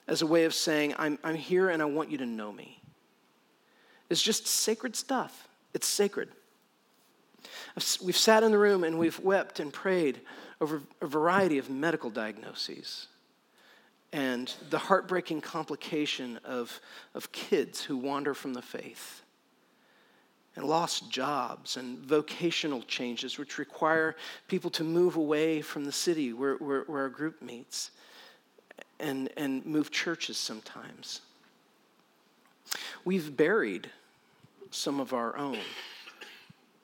as 0.09 0.21
a 0.21 0.27
way 0.27 0.43
of 0.43 0.53
saying, 0.53 0.93
I'm, 0.99 1.21
I'm 1.23 1.37
here 1.37 1.71
and 1.71 1.81
I 1.81 1.85
want 1.85 2.11
you 2.11 2.19
to 2.19 2.27
know 2.27 2.51
me, 2.51 2.83
is 4.09 4.21
just 4.21 4.49
sacred 4.49 4.97
stuff. 4.97 5.47
It's 5.73 5.87
sacred. 5.87 6.31
We've 8.03 8.17
sat 8.17 8.43
in 8.43 8.51
the 8.51 8.59
room 8.59 8.83
and 8.83 8.99
we've 8.99 9.21
wept 9.21 9.61
and 9.61 9.73
prayed 9.73 10.21
over 10.61 10.83
a 11.01 11.07
variety 11.07 11.59
of 11.59 11.71
medical 11.71 12.11
diagnoses 12.11 13.07
and 14.13 14.53
the 14.69 14.79
heartbreaking 14.79 15.43
complication 15.43 16.41
of, 16.45 16.81
of 17.15 17.31
kids 17.31 17.85
who 17.85 17.97
wander 17.97 18.35
from 18.35 18.55
the 18.55 18.63
faith 18.63 19.23
and 20.57 20.65
lost 20.65 21.11
jobs 21.11 21.77
and 21.77 21.99
vocational 21.99 22.83
changes 22.83 23.39
which 23.39 23.59
require 23.59 24.17
people 24.49 24.71
to 24.71 24.85
move 24.85 25.17
away 25.17 25.63
from 25.63 25.85
the 25.85 25.93
city 25.93 26.33
where, 26.33 26.57
where, 26.57 26.83
where 26.83 27.03
our 27.03 27.09
group 27.09 27.41
meets 27.41 27.91
and, 28.99 29.31
and 29.37 29.65
move 29.65 29.91
churches 29.91 30.37
sometimes. 30.37 31.21
We've 33.05 33.37
buried 33.37 33.91
some 34.71 35.01
of 35.01 35.13
our 35.13 35.37
own. 35.37 35.59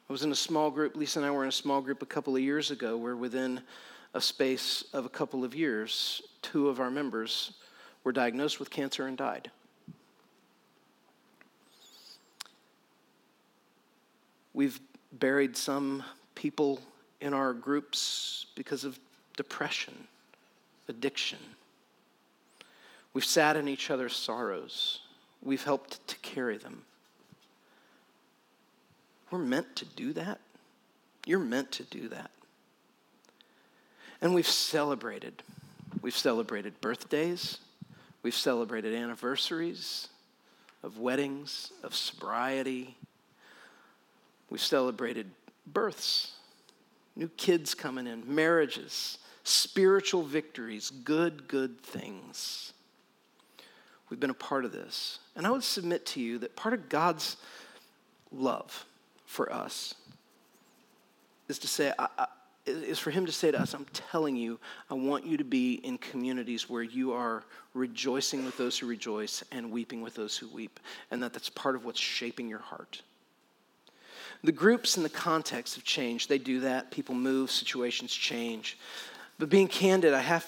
I 0.09 0.13
was 0.13 0.23
in 0.23 0.33
a 0.33 0.37
small 0.37 0.71
group, 0.71 0.97
Lisa 0.97 1.19
and 1.19 1.27
I 1.27 1.31
were 1.31 1.43
in 1.43 1.49
a 1.49 1.53
small 1.53 1.81
group 1.81 2.03
a 2.03 2.07
couple 2.07 2.37
of 2.37 2.43
years 2.43 2.71
ago 2.71 2.97
where 2.97 3.17
within 3.17 3.61
a 4.15 4.21
space 4.21 4.85
of 4.93 5.05
a 5.05 5.09
couple 5.09 5.45
of 5.45 5.55
years, 5.55 6.23
two 6.43 6.69
of 6.69 6.81
our 6.81 6.91
members 6.91 7.53
were 8.05 8.13
diagnosed 8.13 8.59
with 8.59 8.71
cancer 8.71 9.09
and 9.09 9.19
died. 9.19 9.51
We've 14.57 14.81
buried 15.13 15.55
some 15.55 16.03
people 16.35 16.81
in 17.21 17.35
our 17.35 17.53
groups 17.53 18.47
because 18.55 18.85
of 18.85 18.99
depression, 19.37 19.93
addiction. 20.89 21.39
We've 23.13 23.23
sat 23.23 23.59
in 23.59 23.69
each 23.69 23.91
other's 23.91 24.17
sorrows. 24.17 25.01
We've 25.43 25.63
helped 25.63 26.09
to 26.09 26.17
carry 26.21 26.57
them. 26.57 26.85
We're 29.31 29.41
meant 29.41 29.77
to 29.77 29.85
do 29.85 30.15
that. 30.15 30.41
You're 31.27 31.39
meant 31.39 31.71
to 31.73 31.83
do 31.83 32.09
that. 32.09 32.31
And 34.23 34.35
we've 34.35 34.49
celebrated. 34.49 35.43
We've 36.01 36.17
celebrated 36.17 36.81
birthdays. 36.81 37.59
We've 38.23 38.35
celebrated 38.35 38.95
anniversaries 38.95 40.09
of 40.83 40.99
weddings, 40.99 41.73
of 41.83 41.95
sobriety. 41.95 42.97
We've 44.51 44.61
celebrated 44.61 45.31
births, 45.67 46.33
new 47.15 47.29
kids 47.37 47.75
coming 47.75 48.07
in, 48.07 48.23
marriages, 48.33 49.19
spiritual 49.45 50.23
victories, 50.23 50.91
good, 50.91 51.49
good 51.49 51.81
things. 51.81 52.73
We've 54.09 54.21
been 54.21 54.31
a 54.31 54.35
part 54.35 54.65
of 54.65 54.73
this. 54.73 55.19
And 55.35 55.47
I 55.47 55.51
would 55.51 55.65
submit 55.65 56.07
to 56.07 56.21
you 56.21 56.39
that 56.39 56.55
part 56.57 56.75
of 56.75 56.89
God's 56.89 57.37
love 58.33 58.87
for 59.27 59.53
us 59.53 59.95
is 61.49 61.59
to 61.61 61.69
say, 61.69 61.93
I, 61.99 62.09
I, 62.19 62.27
is 62.67 62.99
for 62.99 63.11
him 63.11 63.27
to 63.27 63.33
say 63.33 63.51
to 63.51 63.61
us, 63.61 63.75
I'm 63.75 63.87
telling 63.93 64.37
you, 64.37 64.59
I 64.91 64.95
want 64.95 65.25
you 65.25 65.37
to 65.37 65.45
be 65.45 65.75
in 65.75 65.99
communities 65.99 66.69
where 66.69 66.83
you 66.83 67.13
are 67.13 67.45
rejoicing 67.75 68.45
with 68.45 68.57
those 68.57 68.79
who 68.79 68.87
rejoice 68.87 69.45
and 69.53 69.71
weeping 69.71 70.03
with 70.03 70.15
those 70.15 70.37
who 70.37 70.49
weep, 70.49 70.81
and 71.11 71.23
that 71.23 71.33
that's 71.33 71.49
part 71.49 71.77
of 71.77 71.85
what's 71.85 72.01
shaping 72.01 72.49
your 72.49 72.59
heart. 72.59 73.03
The 74.47 74.53
groups 74.53 74.97
and 74.97 75.05
the 75.05 75.11
context 75.11 75.75
have 75.75 75.83
changed. 75.83 76.29
They 76.29 76.39
do 76.39 76.61
that. 76.61 76.93
People 76.93 77.17
move, 77.17 77.51
situations 77.51 78.15
change. 78.15 78.79
But 79.41 79.51
being 79.51 79.67
candid, 79.67 80.15
I 80.15 80.21
have, 80.21 80.47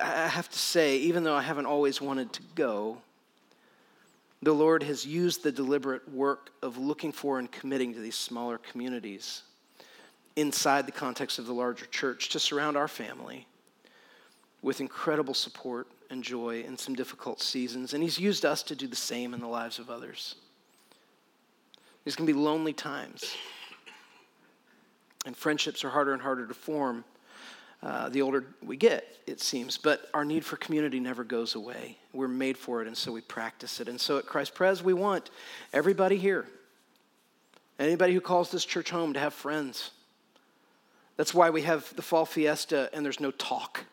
I 0.00 0.28
have 0.28 0.48
to 0.48 0.58
say, 0.60 0.98
even 0.98 1.24
though 1.24 1.34
I 1.34 1.42
haven't 1.42 1.66
always 1.66 2.00
wanted 2.00 2.32
to 2.34 2.42
go, 2.54 2.98
the 4.42 4.52
Lord 4.52 4.84
has 4.84 5.04
used 5.04 5.42
the 5.42 5.50
deliberate 5.50 6.08
work 6.08 6.50
of 6.62 6.78
looking 6.78 7.10
for 7.10 7.40
and 7.40 7.50
committing 7.50 7.94
to 7.94 8.00
these 8.00 8.14
smaller 8.14 8.58
communities 8.58 9.42
inside 10.36 10.86
the 10.86 10.92
context 10.92 11.40
of 11.40 11.46
the 11.46 11.52
larger 11.52 11.86
church 11.86 12.28
to 12.28 12.38
surround 12.38 12.76
our 12.76 12.86
family 12.86 13.48
with 14.62 14.80
incredible 14.80 15.34
support 15.34 15.88
and 16.10 16.22
joy 16.22 16.62
in 16.62 16.78
some 16.78 16.94
difficult 16.94 17.42
seasons. 17.42 17.92
And 17.92 18.04
He's 18.04 18.20
used 18.20 18.44
us 18.44 18.62
to 18.62 18.76
do 18.76 18.86
the 18.86 18.94
same 18.94 19.34
in 19.34 19.40
the 19.40 19.48
lives 19.48 19.80
of 19.80 19.90
others. 19.90 20.36
There's 22.08 22.16
going 22.16 22.26
to 22.26 22.32
be 22.32 22.38
lonely 22.38 22.72
times, 22.72 23.36
and 25.26 25.36
friendships 25.36 25.84
are 25.84 25.90
harder 25.90 26.14
and 26.14 26.22
harder 26.22 26.46
to 26.46 26.54
form. 26.54 27.04
Uh, 27.82 28.08
the 28.08 28.22
older 28.22 28.46
we 28.62 28.78
get, 28.78 29.18
it 29.26 29.42
seems. 29.42 29.76
But 29.76 30.08
our 30.14 30.24
need 30.24 30.42
for 30.42 30.56
community 30.56 31.00
never 31.00 31.22
goes 31.22 31.54
away. 31.54 31.98
We're 32.14 32.26
made 32.26 32.56
for 32.56 32.80
it, 32.80 32.86
and 32.86 32.96
so 32.96 33.12
we 33.12 33.20
practice 33.20 33.78
it. 33.78 33.88
And 33.88 34.00
so 34.00 34.16
at 34.16 34.24
Christ 34.24 34.54
Pres, 34.54 34.82
we 34.82 34.94
want 34.94 35.28
everybody 35.74 36.16
here, 36.16 36.46
anybody 37.78 38.14
who 38.14 38.22
calls 38.22 38.50
this 38.50 38.64
church 38.64 38.88
home, 38.88 39.12
to 39.12 39.20
have 39.20 39.34
friends. 39.34 39.90
That's 41.18 41.34
why 41.34 41.50
we 41.50 41.60
have 41.60 41.94
the 41.94 42.00
fall 42.00 42.24
fiesta, 42.24 42.88
and 42.94 43.04
there's 43.04 43.20
no 43.20 43.32
talk 43.32 43.84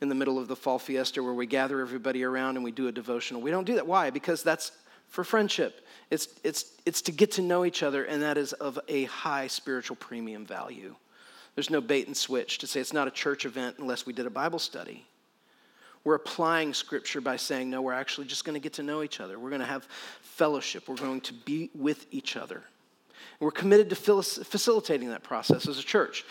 in 0.00 0.08
the 0.08 0.14
middle 0.14 0.38
of 0.38 0.46
the 0.46 0.54
fall 0.54 0.78
fiesta 0.78 1.20
where 1.20 1.34
we 1.34 1.46
gather 1.46 1.80
everybody 1.80 2.22
around 2.22 2.54
and 2.54 2.62
we 2.62 2.70
do 2.70 2.86
a 2.86 2.92
devotional. 2.92 3.42
We 3.42 3.50
don't 3.50 3.64
do 3.64 3.74
that. 3.74 3.88
Why? 3.88 4.10
Because 4.10 4.44
that's 4.44 4.70
for 5.08 5.24
friendship. 5.24 5.86
It's, 6.10 6.28
it's, 6.44 6.66
it's 6.84 7.02
to 7.02 7.12
get 7.12 7.32
to 7.32 7.42
know 7.42 7.64
each 7.64 7.82
other, 7.82 8.04
and 8.04 8.22
that 8.22 8.38
is 8.38 8.52
of 8.54 8.78
a 8.88 9.04
high 9.04 9.46
spiritual 9.46 9.96
premium 9.96 10.46
value. 10.46 10.94
There's 11.54 11.70
no 11.70 11.80
bait 11.80 12.06
and 12.06 12.16
switch 12.16 12.58
to 12.58 12.66
say 12.66 12.80
it's 12.80 12.92
not 12.92 13.08
a 13.08 13.10
church 13.10 13.46
event 13.46 13.76
unless 13.78 14.06
we 14.06 14.12
did 14.12 14.26
a 14.26 14.30
Bible 14.30 14.58
study. 14.58 15.06
We're 16.04 16.14
applying 16.14 16.72
scripture 16.74 17.20
by 17.20 17.36
saying, 17.36 17.68
no, 17.70 17.82
we're 17.82 17.92
actually 17.92 18.28
just 18.28 18.44
going 18.44 18.54
to 18.54 18.60
get 18.60 18.74
to 18.74 18.82
know 18.82 19.02
each 19.02 19.20
other. 19.20 19.38
We're 19.38 19.50
going 19.50 19.60
to 19.60 19.66
have 19.66 19.88
fellowship. 20.20 20.88
We're 20.88 20.94
going 20.94 21.22
to 21.22 21.32
be 21.32 21.70
with 21.74 22.06
each 22.12 22.36
other. 22.36 22.56
And 22.56 23.40
we're 23.40 23.50
committed 23.50 23.90
to 23.90 23.96
facilitating 23.96 25.08
that 25.08 25.24
process 25.24 25.66
as 25.66 25.78
a 25.78 25.82
church 25.82 26.24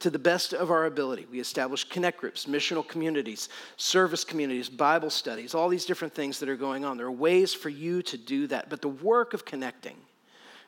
to 0.00 0.10
the 0.10 0.18
best 0.18 0.52
of 0.52 0.70
our 0.70 0.86
ability. 0.86 1.26
We 1.30 1.40
establish 1.40 1.84
connect 1.84 2.18
groups, 2.18 2.46
missional 2.46 2.86
communities, 2.86 3.50
service 3.76 4.24
communities, 4.24 4.68
Bible 4.68 5.10
studies, 5.10 5.54
all 5.54 5.68
these 5.68 5.84
different 5.84 6.14
things 6.14 6.40
that 6.40 6.48
are 6.48 6.56
going 6.56 6.84
on. 6.84 6.96
There 6.96 7.06
are 7.06 7.12
ways 7.12 7.54
for 7.54 7.68
you 7.68 8.02
to 8.02 8.16
do 8.16 8.46
that, 8.48 8.70
but 8.70 8.80
the 8.80 8.88
work 8.88 9.34
of 9.34 9.44
connecting 9.44 9.96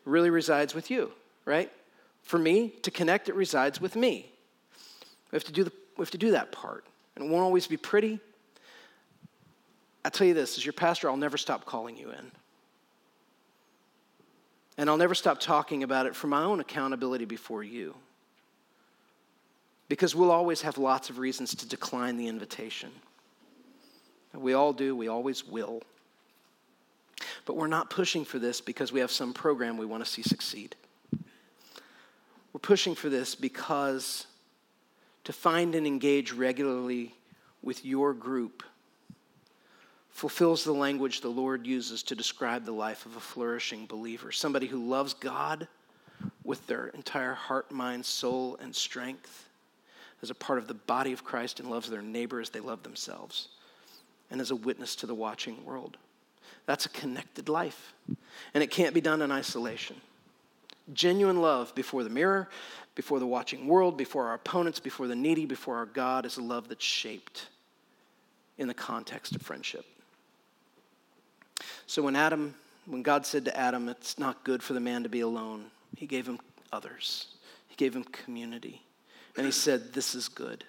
really 0.05 0.31
resides 0.31 0.75
with 0.75 0.91
you, 0.91 1.13
right? 1.47 1.73
For 2.23 2.39
me 2.39 2.75
to 2.83 2.91
connect, 2.91 3.29
it 3.29 3.35
resides 3.35 3.81
with 3.81 3.97
me. 3.97 4.31
We 5.31 5.37
have 5.37 5.45
to 5.45 5.53
do, 5.53 5.65
the, 5.65 5.73
we 5.97 6.03
have 6.03 6.11
to 6.11 6.19
do 6.19 6.33
that 6.33 6.53
part. 6.53 6.85
And 7.17 7.25
it 7.25 7.31
won't 7.31 7.45
always 7.45 7.67
be 7.67 7.79
pretty. 7.79 8.21
I 10.05 10.11
tell 10.11 10.27
you 10.27 10.35
this 10.35 10.59
as 10.59 10.65
your 10.65 10.73
pastor, 10.75 11.09
I'll 11.09 11.17
never 11.17 11.39
stop 11.39 11.65
calling 11.65 11.97
you 11.97 12.11
in. 12.11 12.31
And 14.77 14.91
I'll 14.91 14.97
never 14.97 15.15
stop 15.15 15.41
talking 15.41 15.83
about 15.83 16.07
it 16.07 16.15
for 16.15 16.27
my 16.27 16.43
own 16.43 16.61
accountability 16.61 17.25
before 17.25 17.63
you. 17.63 17.95
Because 19.93 20.15
we'll 20.15 20.31
always 20.31 20.63
have 20.63 20.79
lots 20.79 21.11
of 21.11 21.19
reasons 21.19 21.55
to 21.55 21.69
decline 21.69 22.17
the 22.17 22.27
invitation. 22.27 22.91
We 24.33 24.55
all 24.55 24.73
do, 24.73 24.97
we 24.97 25.09
always 25.09 25.47
will. 25.47 25.83
But 27.45 27.59
we're 27.59 27.67
not 27.67 27.91
pushing 27.91 28.25
for 28.25 28.39
this 28.39 28.63
because 28.63 28.91
we 28.91 29.01
have 29.01 29.11
some 29.11 29.35
program 29.35 29.77
we 29.77 29.85
want 29.85 30.03
to 30.03 30.11
see 30.11 30.23
succeed. 30.23 30.77
We're 32.55 32.61
pushing 32.63 32.95
for 32.95 33.11
this 33.11 33.35
because 33.35 34.27
to 35.25 35.33
find 35.35 35.75
and 35.75 35.87
engage 35.87 36.33
regularly 36.33 37.15
with 37.61 37.85
your 37.85 38.15
group 38.15 38.63
fulfills 40.09 40.65
the 40.65 40.73
language 40.73 41.21
the 41.21 41.29
Lord 41.29 41.67
uses 41.67 42.03
to 42.05 42.15
describe 42.15 42.65
the 42.65 42.73
life 42.73 43.05
of 43.05 43.17
a 43.17 43.21
flourishing 43.21 43.85
believer 43.85 44.33
somebody 44.33 44.69
who 44.69 44.89
loves 44.89 45.13
God 45.13 45.69
with 46.45 46.67
their 46.67 46.87
entire 46.87 47.35
heart, 47.35 47.71
mind, 47.71 48.07
soul, 48.07 48.57
and 48.63 48.75
strength, 48.75 49.42
as 50.23 50.31
a 50.31 50.35
part 50.35 50.59
of 50.59 50.69
the 50.69 50.75
body 50.75 51.13
of 51.13 51.25
Christ, 51.25 51.61
and 51.61 51.71
loves 51.71 51.91
their 51.91 52.03
neighbor 52.03 52.41
as 52.41 52.51
they 52.51 52.61
love 52.61 52.83
themselves, 52.83 53.49
and 54.31 54.41
as 54.41 54.51
a 54.51 54.57
witness 54.57 54.97
to 54.97 55.07
the 55.07 55.15
watching 55.15 55.65
world. 55.65 55.97
That's 56.67 56.87
a 56.87 56.91
connected 56.91 57.49
life, 57.49 57.93
and 58.55 58.63
it 58.63 58.71
can't 58.71 58.95
be 58.95 59.01
done 59.01 59.21
in 59.23 59.33
isolation. 59.33 59.97
Genuine 60.93 61.41
love 61.41 61.75
before 61.75 62.05
the 62.05 62.11
mirror, 62.11 62.49
before 62.95 63.19
the 63.19 63.27
watching 63.27 63.67
world, 63.67 63.97
before 63.97 64.29
our 64.29 64.35
opponents, 64.35 64.79
before 64.81 65.07
the 65.07 65.17
needy, 65.17 65.47
before 65.47 65.77
our 65.77 65.87
God 65.87 66.27
is 66.27 66.37
a 66.37 66.43
love 66.43 66.69
that's 66.69 66.85
shaped 66.85 67.49
in 68.59 68.69
the 68.69 68.75
context 68.75 69.35
of 69.35 69.43
friendship. 69.43 69.85
So 71.87 72.03
when 72.03 72.17
Adam, 72.17 72.55
when 72.87 73.03
God 73.03 73.25
said 73.25 73.45
to 73.47 73.57
Adam, 73.57 73.89
it's 73.89 74.19
not 74.19 74.45
good 74.45 74.63
for 74.63 74.73
the 74.73 74.81
man 74.81 75.03
to 75.03 75.09
be 75.09 75.21
alone, 75.21 75.67
he 75.97 76.07
gave 76.07 76.27
him 76.27 76.39
others. 76.73 77.29
He 77.69 77.77
gave 77.77 77.95
him 77.95 78.05
community. 78.05 78.83
And 79.37 79.47
he 79.47 79.53
said, 79.53 79.93
This 79.93 80.15
is 80.15 80.29
good. 80.29 80.65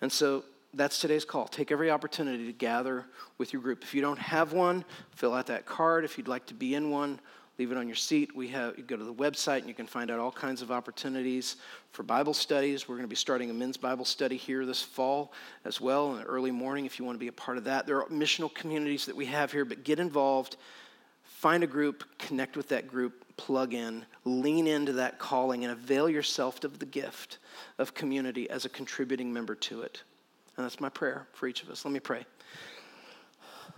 And 0.00 0.10
so 0.10 0.44
that's 0.72 1.00
today's 1.00 1.24
call. 1.24 1.46
Take 1.46 1.72
every 1.72 1.90
opportunity 1.90 2.46
to 2.46 2.52
gather 2.52 3.04
with 3.38 3.52
your 3.52 3.60
group. 3.60 3.82
If 3.82 3.94
you 3.94 4.00
don't 4.00 4.18
have 4.18 4.52
one, 4.52 4.84
fill 5.14 5.34
out 5.34 5.46
that 5.48 5.66
card. 5.66 6.04
If 6.04 6.16
you'd 6.16 6.28
like 6.28 6.46
to 6.46 6.54
be 6.54 6.74
in 6.74 6.90
one, 6.90 7.18
leave 7.58 7.72
it 7.72 7.76
on 7.76 7.88
your 7.88 7.96
seat. 7.96 8.34
We 8.34 8.48
have 8.48 8.78
you 8.78 8.84
go 8.84 8.96
to 8.96 9.04
the 9.04 9.12
website 9.12 9.58
and 9.58 9.68
you 9.68 9.74
can 9.74 9.86
find 9.86 10.10
out 10.10 10.20
all 10.20 10.30
kinds 10.30 10.62
of 10.62 10.70
opportunities 10.70 11.56
for 11.92 12.04
Bible 12.04 12.32
studies. 12.32 12.88
We're 12.88 12.94
going 12.94 13.06
to 13.06 13.10
be 13.10 13.16
starting 13.16 13.50
a 13.50 13.54
men's 13.54 13.76
Bible 13.76 14.04
study 14.04 14.36
here 14.36 14.64
this 14.64 14.80
fall 14.80 15.32
as 15.64 15.80
well 15.80 16.12
in 16.12 16.20
the 16.20 16.24
early 16.24 16.52
morning 16.52 16.86
if 16.86 16.98
you 16.98 17.04
want 17.04 17.16
to 17.16 17.20
be 17.20 17.28
a 17.28 17.32
part 17.32 17.58
of 17.58 17.64
that. 17.64 17.86
There 17.86 18.00
are 18.00 18.08
missional 18.08 18.52
communities 18.54 19.06
that 19.06 19.16
we 19.16 19.26
have 19.26 19.50
here, 19.52 19.64
but 19.64 19.84
get 19.84 19.98
involved, 19.98 20.56
find 21.40 21.64
a 21.64 21.66
group, 21.66 22.04
connect 22.18 22.54
with 22.54 22.68
that 22.68 22.86
group, 22.86 23.24
plug 23.38 23.72
in, 23.72 24.04
lean 24.26 24.66
into 24.66 24.92
that 24.92 25.18
calling, 25.18 25.64
and 25.64 25.72
avail 25.72 26.06
yourself 26.06 26.62
of 26.64 26.78
the 26.78 26.84
gift 26.84 27.38
of 27.78 27.94
community 27.94 28.50
as 28.50 28.66
a 28.66 28.68
contributing 28.68 29.32
member 29.32 29.54
to 29.54 29.80
it. 29.80 30.02
And 30.58 30.66
that's 30.66 30.80
my 30.80 30.90
prayer 30.90 31.26
for 31.32 31.48
each 31.48 31.62
of 31.62 31.70
us. 31.70 31.82
Let 31.82 31.94
me 31.94 32.00
pray. 32.00 32.26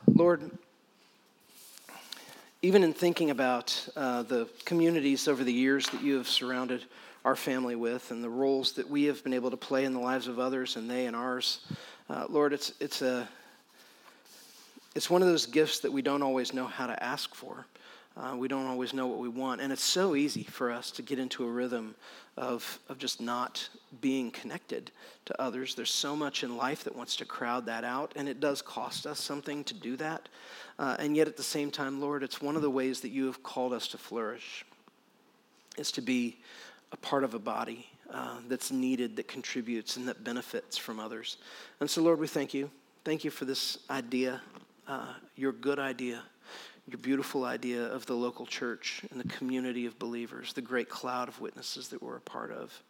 Lord, 0.09 0.51
even 2.63 2.83
in 2.83 2.93
thinking 2.93 3.31
about 3.31 3.89
uh, 3.95 4.25
the 4.25 4.49
communities 4.65 5.29
over 5.29 5.45
the 5.45 5.53
years 5.53 5.89
that 5.91 6.03
you 6.03 6.17
have 6.17 6.27
surrounded 6.27 6.85
our 7.25 7.37
family 7.37 7.77
with 7.77 8.11
and 8.11 8.25
the 8.25 8.29
roles 8.29 8.73
that 8.73 8.91
we 8.91 9.05
have 9.05 9.23
been 9.23 9.35
able 9.35 9.53
to 9.53 9.57
play 9.57 9.85
in 9.85 9.93
the 9.93 10.01
lives 10.01 10.27
of 10.27 10.41
others 10.41 10.75
and 10.75 10.91
they 10.91 11.07
in 11.07 11.15
ours, 11.15 11.61
uh, 12.11 12.27
Lord, 12.29 12.53
it's, 12.53 12.73
it's, 12.81 13.03
a, 13.03 13.29
it's 14.95 15.11
one 15.11 15.23
of 15.23 15.29
those 15.29 15.47
gifts 15.47 15.81
that 15.81 15.93
we 15.93 16.03
don't 16.03 16.23
always 16.23 16.53
know 16.53 16.67
how 16.67 16.87
to 16.87 17.03
ask 17.03 17.35
for. 17.35 17.67
Uh, 18.15 18.37
we 18.37 18.47
don't 18.47 18.67
always 18.67 18.93
know 18.93 19.07
what 19.07 19.19
we 19.19 19.29
want. 19.29 19.61
And 19.61 19.73
it's 19.73 19.85
so 19.85 20.15
easy 20.15 20.43
for 20.43 20.71
us 20.71 20.91
to 20.93 21.03
get 21.03 21.19
into 21.19 21.45
a 21.45 21.51
rhythm 21.51 21.95
of, 22.37 22.79
of 22.91 22.99
just 22.99 23.21
not 23.21 23.67
being 24.03 24.31
connected 24.31 24.91
to 25.25 25.41
others. 25.41 25.75
There's 25.75 25.91
so 25.91 26.15
much 26.15 26.45
in 26.45 26.57
life 26.57 26.85
that 26.85 26.95
wants 26.95 27.17
to 27.17 27.25
crowd 27.25 27.67
that 27.67 27.85
out, 27.85 28.13
and 28.17 28.29
it 28.29 28.39
does 28.39 28.61
cost 28.61 29.07
us 29.07 29.19
something 29.19 29.65
to 29.65 29.75
do 29.75 29.97
that. 29.97 30.29
Uh, 30.79 30.97
and 30.99 31.17
yet, 31.17 31.27
at 31.27 31.37
the 31.37 31.43
same 31.43 31.71
time, 31.71 32.01
Lord, 32.01 32.23
it's 32.23 32.43
one 32.43 32.57
of 32.57 32.63
the 32.63 32.71
ways 32.71 33.01
that 33.01 33.11
you 33.11 33.27
have 33.27 33.43
called 33.43 33.73
us 33.73 33.89
to 33.89 33.99
flourish, 33.99 34.65
is 35.79 35.91
to 35.93 36.03
be 36.03 36.39
a 36.91 36.97
part 36.99 37.25
of 37.25 37.33
a 37.33 37.39
body 37.39 37.87
uh, 38.11 38.37
that's 38.49 38.71
needed, 38.71 39.17
that 39.17 39.29
contributes, 39.29 39.97
and 39.97 40.07
that 40.09 40.23
benefits 40.23 40.77
from 40.77 41.01
others. 41.01 41.39
And 41.81 41.89
so, 41.89 42.03
Lord, 42.03 42.19
we 42.19 42.27
thank 42.27 42.53
you. 42.53 42.71
Thank 43.05 43.25
you 43.25 43.31
for 43.31 43.47
this 43.47 43.79
idea, 43.91 44.41
uh, 44.93 45.07
your 45.37 45.53
good 45.53 45.79
idea 45.79 46.23
your 46.89 46.99
beautiful 46.99 47.45
idea 47.45 47.85
of 47.87 48.07
the 48.07 48.15
local 48.15 48.45
church 48.45 49.03
and 49.13 49.21
the 49.21 49.29
community 49.29 49.87
of 49.87 49.99
believers, 49.99 50.53
the 50.53 50.61
great 50.61 50.89
cloud 50.89 51.29
of 51.29 51.41
witnesses 51.41 51.89
that 51.89 52.03
we're 52.03 52.17
a 52.17 52.21
part 52.21 52.51
of. 52.51 52.83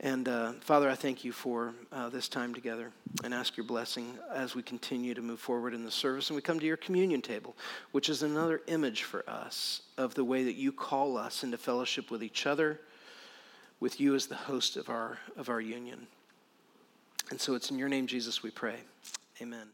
And 0.00 0.28
uh, 0.28 0.52
Father, 0.60 0.88
I 0.88 0.94
thank 0.94 1.24
you 1.24 1.32
for 1.32 1.74
uh, 1.92 2.08
this 2.08 2.28
time 2.28 2.54
together 2.54 2.90
and 3.24 3.34
ask 3.34 3.56
your 3.56 3.66
blessing 3.66 4.16
as 4.32 4.54
we 4.54 4.62
continue 4.62 5.12
to 5.12 5.20
move 5.20 5.38
forward 5.40 5.74
in 5.74 5.84
the 5.84 5.90
service. 5.90 6.30
And 6.30 6.34
we 6.36 6.40
come 6.40 6.58
to 6.60 6.66
your 6.66 6.76
communion 6.76 7.20
table, 7.20 7.56
which 7.92 8.08
is 8.08 8.22
another 8.22 8.62
image 8.68 9.02
for 9.02 9.28
us 9.28 9.82
of 9.98 10.14
the 10.14 10.24
way 10.24 10.44
that 10.44 10.54
you 10.54 10.72
call 10.72 11.18
us 11.18 11.44
into 11.44 11.58
fellowship 11.58 12.10
with 12.10 12.22
each 12.22 12.46
other, 12.46 12.80
with 13.80 14.00
you 14.00 14.14
as 14.14 14.26
the 14.26 14.34
host 14.34 14.76
of 14.76 14.88
our, 14.88 15.18
of 15.36 15.48
our 15.48 15.60
union. 15.60 16.06
And 17.30 17.40
so 17.40 17.54
it's 17.54 17.70
in 17.70 17.78
your 17.78 17.88
name, 17.88 18.06
Jesus, 18.06 18.42
we 18.42 18.50
pray. 18.50 18.76
Amen. 19.42 19.68